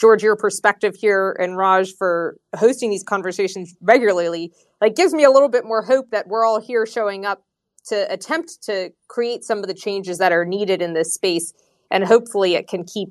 George, 0.00 0.22
your 0.22 0.34
perspective 0.34 0.96
here, 0.96 1.36
and 1.38 1.56
Raj 1.56 1.92
for 1.94 2.36
hosting 2.56 2.90
these 2.90 3.04
conversations 3.04 3.74
regularly, 3.80 4.52
like 4.80 4.96
gives 4.96 5.14
me 5.14 5.24
a 5.24 5.30
little 5.30 5.48
bit 5.48 5.64
more 5.64 5.82
hope 5.82 6.10
that 6.10 6.26
we're 6.26 6.44
all 6.44 6.60
here 6.60 6.84
showing 6.84 7.24
up 7.24 7.44
to 7.86 8.10
attempt 8.10 8.62
to 8.62 8.90
create 9.08 9.44
some 9.44 9.58
of 9.58 9.66
the 9.66 9.74
changes 9.74 10.18
that 10.18 10.32
are 10.32 10.44
needed 10.44 10.82
in 10.82 10.94
this 10.94 11.14
space, 11.14 11.52
and 11.90 12.04
hopefully 12.04 12.54
it 12.54 12.66
can 12.66 12.82
keep 12.82 13.10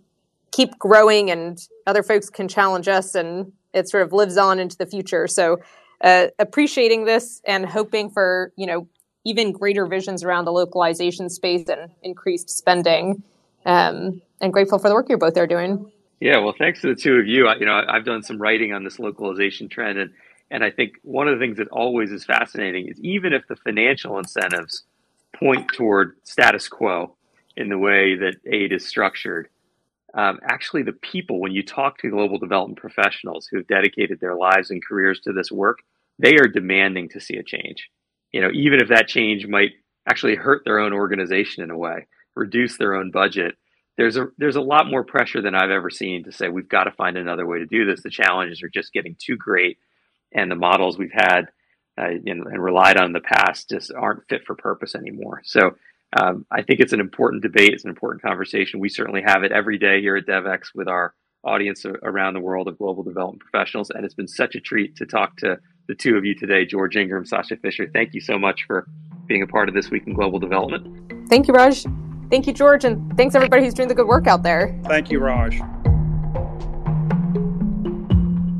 keep 0.53 0.77
growing 0.77 1.31
and 1.31 1.67
other 1.87 2.03
folks 2.03 2.29
can 2.29 2.47
challenge 2.47 2.87
us 2.87 3.15
and 3.15 3.51
it 3.73 3.89
sort 3.89 4.03
of 4.03 4.13
lives 4.13 4.37
on 4.37 4.59
into 4.59 4.77
the 4.77 4.85
future. 4.85 5.27
So 5.27 5.57
uh, 6.01 6.27
appreciating 6.39 7.05
this 7.05 7.41
and 7.45 7.65
hoping 7.65 8.09
for, 8.09 8.53
you 8.55 8.67
know, 8.67 8.87
even 9.25 9.51
greater 9.51 9.85
visions 9.85 10.23
around 10.23 10.45
the 10.45 10.51
localization 10.51 11.29
space 11.29 11.67
and 11.69 11.89
increased 12.03 12.49
spending. 12.49 13.23
Um, 13.65 14.21
and 14.41 14.51
grateful 14.51 14.77
for 14.77 14.89
the 14.89 14.93
work 14.93 15.09
you 15.09 15.17
both 15.17 15.37
are 15.37 15.47
doing. 15.47 15.89
Yeah, 16.19 16.39
well, 16.39 16.53
thanks 16.57 16.81
to 16.81 16.87
the 16.87 16.95
two 16.95 17.15
of 17.15 17.27
you. 17.27 17.47
I, 17.47 17.55
you 17.55 17.65
know, 17.65 17.81
I've 17.87 18.05
done 18.05 18.21
some 18.23 18.37
writing 18.37 18.73
on 18.73 18.83
this 18.83 18.99
localization 18.99 19.69
trend, 19.69 19.97
and 19.97 20.11
and 20.51 20.63
I 20.63 20.69
think 20.69 20.93
one 21.01 21.27
of 21.27 21.39
the 21.39 21.43
things 21.43 21.57
that 21.57 21.69
always 21.69 22.11
is 22.11 22.25
fascinating 22.25 22.87
is 22.87 22.99
even 22.99 23.33
if 23.33 23.47
the 23.47 23.55
financial 23.55 24.19
incentives 24.19 24.83
point 25.33 25.67
toward 25.73 26.15
status 26.23 26.67
quo 26.67 27.15
in 27.55 27.69
the 27.69 27.77
way 27.77 28.15
that 28.15 28.35
aid 28.45 28.71
is 28.71 28.85
structured, 28.85 29.47
um, 30.13 30.39
actually 30.43 30.83
the 30.83 30.93
people, 30.93 31.39
when 31.39 31.53
you 31.53 31.63
talk 31.63 31.97
to 31.99 32.09
global 32.09 32.37
development 32.37 32.79
professionals 32.79 33.47
who 33.49 33.57
have 33.57 33.67
dedicated 33.67 34.19
their 34.19 34.35
lives 34.35 34.69
and 34.69 34.85
careers 34.85 35.19
to 35.21 35.33
this 35.33 35.51
work, 35.51 35.79
they 36.19 36.35
are 36.35 36.47
demanding 36.47 37.09
to 37.09 37.19
see 37.19 37.37
a 37.37 37.43
change. 37.43 37.89
You 38.31 38.41
know, 38.41 38.49
even 38.53 38.79
if 38.79 38.89
that 38.89 39.07
change 39.07 39.47
might 39.47 39.71
actually 40.07 40.35
hurt 40.35 40.63
their 40.65 40.79
own 40.79 40.93
organization 40.93 41.63
in 41.63 41.71
a 41.71 41.77
way, 41.77 42.07
reduce 42.35 42.77
their 42.77 42.95
own 42.95 43.11
budget. 43.11 43.55
There's 43.97 44.17
a 44.17 44.27
there's 44.37 44.55
a 44.55 44.61
lot 44.61 44.89
more 44.89 45.03
pressure 45.03 45.41
than 45.41 45.55
I've 45.55 45.69
ever 45.69 45.89
seen 45.89 46.23
to 46.23 46.31
say 46.31 46.49
we've 46.49 46.69
got 46.69 46.85
to 46.85 46.91
find 46.91 47.17
another 47.17 47.45
way 47.45 47.59
to 47.59 47.65
do 47.65 47.85
this. 47.85 48.01
The 48.01 48.09
challenges 48.09 48.63
are 48.63 48.69
just 48.69 48.93
getting 48.93 49.15
too 49.19 49.37
great, 49.37 49.77
and 50.31 50.49
the 50.49 50.55
models 50.55 50.97
we've 50.97 51.11
had 51.11 51.49
uh, 51.97 52.07
and, 52.25 52.27
and, 52.27 52.63
relied 52.63 52.97
on 52.97 53.05
in 53.05 53.13
the 53.13 53.19
past 53.19 53.69
just 53.69 53.91
aren't 53.93 54.27
fit 54.27 54.45
for 54.45 54.55
purpose 54.55 54.95
anymore. 54.95 55.41
So 55.45 55.75
um, 56.19 56.45
I 56.51 56.61
think 56.61 56.79
it's 56.79 56.93
an 56.93 56.99
important 56.99 57.41
debate. 57.41 57.73
It's 57.73 57.83
an 57.83 57.89
important 57.89 58.21
conversation. 58.21 58.79
We 58.79 58.89
certainly 58.89 59.21
have 59.25 59.43
it 59.43 59.51
every 59.51 59.77
day 59.77 60.01
here 60.01 60.15
at 60.15 60.25
Devex 60.25 60.67
with 60.75 60.87
our 60.87 61.13
audience 61.43 61.85
around 62.03 62.33
the 62.33 62.39
world 62.39 62.67
of 62.67 62.77
global 62.77 63.03
development 63.03 63.41
professionals. 63.41 63.89
And 63.89 64.05
it's 64.05 64.13
been 64.13 64.27
such 64.27 64.55
a 64.55 64.59
treat 64.59 64.95
to 64.97 65.05
talk 65.05 65.35
to 65.37 65.57
the 65.87 65.95
two 65.95 66.15
of 66.15 66.23
you 66.23 66.35
today, 66.35 66.65
George 66.65 66.95
Ingram, 66.95 67.25
Sasha 67.25 67.57
Fisher. 67.57 67.89
Thank 67.91 68.13
you 68.13 68.21
so 68.21 68.37
much 68.37 68.63
for 68.65 68.87
being 69.27 69.41
a 69.41 69.47
part 69.47 69.67
of 69.69 69.75
this 69.75 69.89
week 69.89 70.03
in 70.07 70.13
global 70.13 70.39
development. 70.39 71.29
Thank 71.29 71.47
you, 71.47 71.53
Raj. 71.53 71.85
Thank 72.29 72.47
you, 72.47 72.53
George, 72.53 72.85
and 72.85 73.15
thanks 73.17 73.35
everybody 73.35 73.63
who's 73.63 73.73
doing 73.73 73.89
the 73.89 73.95
good 73.95 74.07
work 74.07 74.27
out 74.27 74.43
there. 74.43 74.79
Thank 74.85 75.11
you, 75.11 75.19
Raj. 75.19 75.59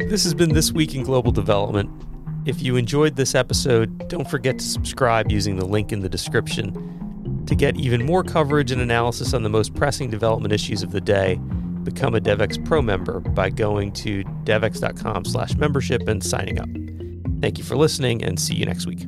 This 0.10 0.24
has 0.24 0.34
been 0.34 0.54
This 0.54 0.72
Week 0.72 0.95
in 0.95 1.04
Global 1.04 1.32
Development. 1.32 1.89
If 2.45 2.62
you 2.62 2.76
enjoyed 2.76 3.16
this 3.16 3.36
episode, 3.36 4.10
don't 4.10 4.30
forget 4.30 4.60
to 4.60 4.66
subscribe 4.66 5.32
using 5.32 5.56
the 5.56 5.66
link 5.66 5.93
in 5.93 6.01
the 6.01 6.10
description. 6.10 6.92
To 7.47 7.55
get 7.55 7.75
even 7.77 8.05
more 8.05 8.23
coverage 8.23 8.71
and 8.71 8.81
analysis 8.81 9.33
on 9.33 9.43
the 9.43 9.49
most 9.49 9.73
pressing 9.73 10.09
development 10.09 10.53
issues 10.53 10.81
of 10.81 10.91
the 10.91 11.01
day, 11.01 11.39
become 11.83 12.15
a 12.15 12.19
Devex 12.19 12.63
Pro 12.65 12.81
member 12.81 13.19
by 13.19 13.49
going 13.49 13.91
to 13.93 14.23
devex.com 14.45 15.25
slash 15.25 15.55
membership 15.55 16.07
and 16.07 16.23
signing 16.23 16.59
up. 16.59 16.69
Thank 17.41 17.57
you 17.57 17.63
for 17.63 17.75
listening 17.75 18.23
and 18.23 18.39
see 18.39 18.55
you 18.55 18.65
next 18.65 18.85
week. 18.85 19.05